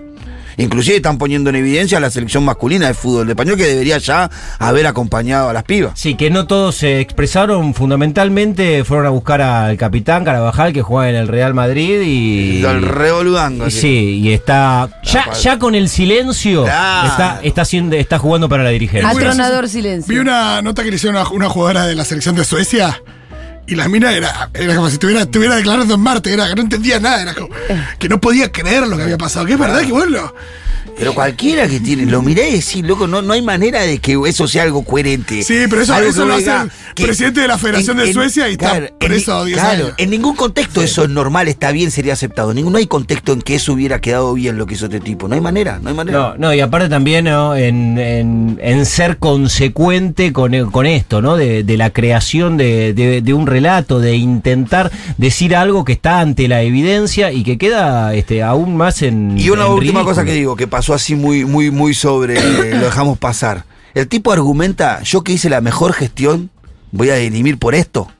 Inclusive 0.60 0.96
están 0.96 1.18
poniendo 1.18 1.50
en 1.50 1.56
evidencia 1.56 1.98
a 1.98 2.00
la 2.00 2.10
selección 2.10 2.44
masculina 2.44 2.86
de 2.86 2.94
fútbol 2.94 3.26
de 3.26 3.32
español 3.32 3.56
que 3.56 3.66
debería 3.66 3.98
ya 3.98 4.30
haber 4.58 4.86
acompañado 4.86 5.48
a 5.48 5.52
las 5.52 5.64
pibas. 5.64 5.98
Sí, 5.98 6.14
que 6.16 6.30
no 6.30 6.46
todos 6.46 6.76
se 6.76 7.00
expresaron, 7.00 7.72
fundamentalmente 7.74 8.84
fueron 8.84 9.06
a 9.06 9.10
buscar 9.10 9.40
al 9.40 9.76
capitán 9.76 10.24
Carabajal 10.24 10.72
que 10.72 10.82
juega 10.82 11.08
en 11.10 11.16
el 11.16 11.28
Real 11.28 11.54
Madrid 11.54 12.00
y... 12.02 12.64
El 12.64 12.82
revoludango. 12.82 13.66
y 13.68 13.70
sí, 13.70 14.20
y 14.22 14.32
está 14.32 14.88
ya, 15.02 15.32
ya 15.32 15.58
con 15.58 15.74
el 15.74 15.88
silencio 15.88 16.64
Claro. 16.64 17.08
está 17.08 17.40
está 17.42 17.62
haciendo 17.62 17.96
está 17.96 18.18
jugando 18.18 18.48
para 18.48 18.62
la 18.62 18.70
dirigencia. 18.70 19.08
Atronador 19.08 19.68
silencio. 19.68 20.12
Vi 20.12 20.20
una 20.20 20.60
nota 20.62 20.82
que 20.84 20.90
le 20.90 20.96
hicieron 20.96 21.16
a 21.16 21.28
una 21.30 21.48
jugadora 21.48 21.86
de 21.86 21.94
la 21.94 22.04
selección 22.04 22.34
de 22.36 22.44
Suecia. 22.44 23.00
Y 23.70 23.76
la 23.76 23.88
mina 23.88 24.12
era, 24.12 24.50
era 24.52 24.74
como 24.74 24.88
si 24.88 24.94
estuviera, 24.94 25.22
estuviera 25.22 25.54
declarando 25.54 25.94
en 25.94 26.00
Marte, 26.00 26.32
era 26.32 26.48
que 26.48 26.56
no 26.56 26.62
entendía 26.62 26.98
nada, 26.98 27.22
era 27.22 27.34
como 27.34 27.54
que 28.00 28.08
no 28.08 28.20
podía 28.20 28.50
creer 28.50 28.84
lo 28.88 28.96
que 28.96 29.04
había 29.04 29.16
pasado. 29.16 29.46
Que 29.46 29.52
es 29.52 29.58
verdad 29.60 29.82
que 29.82 29.92
bueno. 29.92 30.34
Pero 31.00 31.14
cualquiera 31.14 31.66
que 31.66 31.80
tiene, 31.80 32.06
lo 32.06 32.22
miré 32.22 32.50
y 32.50 32.52
decís, 32.52 32.82
loco, 32.84 33.06
no, 33.08 33.22
no 33.22 33.32
hay 33.32 33.42
manera 33.42 33.82
de 33.82 33.98
que 33.98 34.16
eso 34.26 34.46
sea 34.46 34.62
algo 34.62 34.84
coherente. 34.84 35.42
Sí, 35.42 35.54
pero 35.68 35.82
eso- 35.82 35.98
lo 36.24 36.34
hace 36.34 36.50
el 36.96 37.04
presidente 37.06 37.40
de 37.40 37.48
la 37.48 37.58
Federación 37.58 37.96
de 37.96 38.12
Suecia 38.12 38.48
y 38.48 38.52
está 38.52 38.76
en 38.76 38.90
preso 38.98 39.44
10 39.44 39.58
claro, 39.58 39.84
años. 39.86 39.94
En 39.98 40.10
ningún 40.10 40.36
contexto 40.36 40.82
eso 40.82 41.04
es 41.04 41.10
normal, 41.10 41.48
está 41.48 41.72
bien, 41.72 41.90
sería 41.90 42.12
aceptado. 42.12 42.52
Ningún, 42.54 42.72
no 42.72 42.78
hay 42.78 42.86
contexto 42.86 43.32
en 43.32 43.42
que 43.42 43.54
eso 43.56 43.72
hubiera 43.72 44.00
quedado 44.00 44.34
bien 44.34 44.58
lo 44.58 44.66
que 44.66 44.74
hizo 44.74 44.84
este 44.86 45.00
tipo. 45.00 45.26
No 45.26 45.34
hay 45.34 45.40
manera, 45.40 45.78
no 45.82 45.88
hay 45.88 45.94
manera. 45.96 46.18
No, 46.18 46.34
no, 46.36 46.54
y 46.54 46.60
aparte 46.60 46.88
también 46.88 47.24
¿no? 47.24 47.56
en, 47.56 47.98
en- 47.98 48.58
en 48.62 48.86
ser 48.86 49.16
consecuente 49.18 50.32
con, 50.32 50.52
con 50.70 50.86
esto, 50.86 51.22
¿no? 51.22 51.36
De, 51.36 51.64
de 51.64 51.76
la 51.76 51.90
creación 51.90 52.56
de, 52.56 52.92
de- 52.92 53.20
de 53.22 53.34
un 53.34 53.46
relato, 53.46 53.98
de 54.00 54.16
intentar 54.16 54.90
decir 55.16 55.56
algo 55.56 55.84
que 55.84 55.92
está 55.92 56.20
ante 56.20 56.46
la 56.48 56.62
evidencia 56.62 57.32
y 57.32 57.42
que 57.42 57.58
queda 57.58 58.14
este, 58.14 58.42
aún 58.42 58.76
más 58.76 59.02
en. 59.02 59.38
Y 59.38 59.50
una 59.50 59.64
en 59.66 59.72
última 59.72 59.80
ridículo. 60.00 60.04
cosa 60.04 60.24
que 60.24 60.32
digo, 60.34 60.56
que 60.56 60.66
pasó 60.66 60.89
así 60.94 61.14
muy, 61.14 61.44
muy, 61.44 61.70
muy 61.70 61.94
sobre, 61.94 62.38
eh, 62.38 62.74
lo 62.74 62.84
dejamos 62.84 63.18
pasar. 63.18 63.64
El 63.94 64.08
tipo 64.08 64.32
argumenta, 64.32 65.02
yo 65.02 65.22
que 65.22 65.32
hice 65.32 65.50
la 65.50 65.60
mejor 65.60 65.92
gestión, 65.92 66.50
voy 66.92 67.10
a 67.10 67.16
dirimir 67.16 67.58
por 67.58 67.74
esto. 67.74 68.10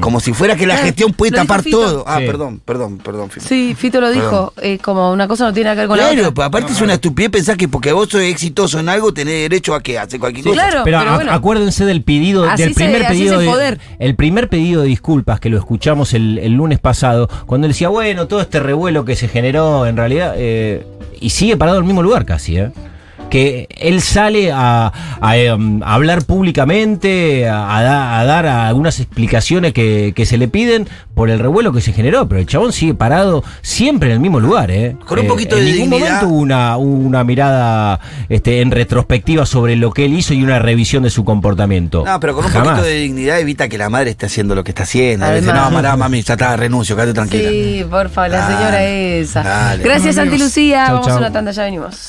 Como 0.00 0.20
si 0.20 0.32
fuera 0.32 0.54
que 0.56 0.66
la 0.66 0.74
Claro, 0.74 0.86
gestión 0.86 1.12
puede 1.12 1.32
tapar 1.32 1.62
todo. 1.62 2.04
Ah, 2.06 2.18
Sí. 2.20 2.26
perdón, 2.26 2.60
perdón, 2.64 2.98
perdón. 2.98 3.30
Fito. 3.30 3.46
Sí, 3.48 3.74
Fito 3.76 4.00
lo 4.00 4.10
dijo. 4.10 4.52
eh, 4.62 4.78
como 4.78 5.12
una 5.12 5.26
cosa 5.28 5.44
no 5.44 5.52
tiene 5.52 5.70
que 5.70 5.76
ver 5.76 5.88
con 5.88 5.96
la 5.98 6.04
Claro, 6.08 6.20
otra. 6.20 6.34
pues 6.34 6.46
aparte 6.48 6.72
es 6.72 6.80
una 6.80 6.94
estupidez 6.94 7.30
pensar 7.30 7.56
que 7.56 7.68
porque 7.68 7.92
vos 7.92 8.08
sos 8.08 8.20
exitoso 8.22 8.78
en 8.80 8.88
algo 8.88 9.12
tenés 9.12 9.34
derecho 9.34 9.74
a 9.74 9.82
que 9.82 9.98
hacer 9.98 10.18
cualquier 10.20 10.44
Sí, 10.44 10.50
cosa. 10.50 10.68
claro. 10.68 10.82
Pero, 10.84 11.14
bueno. 11.14 11.32
acuérdense 11.32 11.84
del 11.84 12.02
pedido, 12.02 12.44
Así 12.44 12.62
del 12.64 12.74
primer 12.74 13.06
pedido 13.06 13.38
de, 13.38 13.46
poder. 13.46 13.80
el 13.98 14.14
primer 14.14 14.48
pedido 14.48 14.82
de 14.82 14.88
disculpas 14.88 15.40
que 15.40 15.48
lo 15.50 15.58
escuchamos 15.58 16.14
el, 16.14 16.38
el 16.38 16.52
lunes 16.52 16.78
pasado, 16.78 17.28
cuando 17.46 17.66
él 17.66 17.72
decía, 17.72 17.88
bueno, 17.88 18.26
todo 18.28 18.40
este 18.40 18.60
revuelo 18.60 19.04
que 19.04 19.16
se 19.16 19.28
generó, 19.28 19.86
en 19.86 19.96
realidad, 19.96 20.34
eh, 20.36 20.86
y 21.20 21.30
sigue 21.30 21.56
parado 21.56 21.78
en 21.78 21.82
el 21.84 21.86
mismo 21.86 22.02
lugar 22.02 22.24
casi, 22.24 22.56
¿eh? 22.58 22.70
Que 23.30 23.68
él 23.76 24.00
sale 24.00 24.50
a, 24.52 24.92
a, 25.20 25.36
em, 25.36 25.82
a 25.82 25.94
hablar 25.94 26.24
públicamente, 26.24 27.48
a, 27.48 27.76
a 27.78 27.82
da- 27.82 28.20
a 28.20 28.24
dar 28.24 28.46
algunas 28.46 29.00
explicaciones 29.00 29.72
que, 29.72 30.12
que 30.14 30.26
se 30.26 30.38
le 30.38 30.48
piden 30.48 30.88
por 31.14 31.30
el 31.30 31.38
revuelo 31.38 31.72
que 31.72 31.80
se 31.80 31.92
generó, 31.92 32.28
pero 32.28 32.40
el 32.40 32.46
chabón 32.46 32.72
sigue 32.72 32.94
parado 32.94 33.42
siempre 33.62 34.08
en 34.08 34.14
el 34.14 34.20
mismo 34.20 34.40
lugar. 34.40 34.70
¿eh? 34.70 34.96
Con 35.06 35.18
un 35.18 35.24
Eh, 35.24 35.28
poquito 35.28 35.56
en 35.56 35.64
de 35.64 35.72
ningún 35.72 35.90
dignidad. 35.90 36.08
momento 36.22 36.28
hubo 36.28 36.38
una, 36.40 36.76
una 36.76 37.24
mirada 37.24 38.00
este, 38.28 38.60
en 38.60 38.70
retrospectiva 38.70 39.44
sobre 39.46 39.76
lo 39.76 39.92
que 39.92 40.04
él 40.04 40.14
hizo 40.14 40.32
y 40.34 40.42
una 40.42 40.58
revisión 40.58 41.02
de 41.02 41.10
su 41.10 41.24
comportamiento. 41.24 42.04
No, 42.04 42.20
pero 42.20 42.34
con 42.34 42.44
un 42.44 42.50
Jamás. 42.50 42.68
poquito 42.68 42.86
de 42.86 42.94
dignidad 43.00 43.40
evita 43.40 43.68
que 43.68 43.78
la 43.78 43.88
madre 43.88 44.10
esté 44.10 44.26
haciendo 44.26 44.54
lo 44.54 44.62
que 44.64 44.70
está 44.70 44.84
haciendo. 44.84 45.26
A 45.26 45.30
veces, 45.30 45.52
no, 45.52 45.70
pará, 45.70 45.96
mami, 45.96 46.22
ya 46.22 46.34
está, 46.34 46.56
renuncio, 46.56 46.94
quédate 46.96 47.14
tranquila. 47.14 47.48
Sí, 47.50 47.84
por 47.90 48.08
favor, 48.10 48.30
la 48.30 48.38
Dale, 48.38 48.54
señora 48.56 48.84
esa. 48.84 49.42
dale. 49.42 49.82
Gracias, 49.84 50.14
Santi. 50.14 50.38
Lucía. 50.38 50.84
Chau, 50.86 50.94
Vamos 50.98 51.08
a 51.12 51.16
una 51.18 51.32
tanda, 51.32 51.50
ya 51.50 51.64
venimos. 51.64 52.06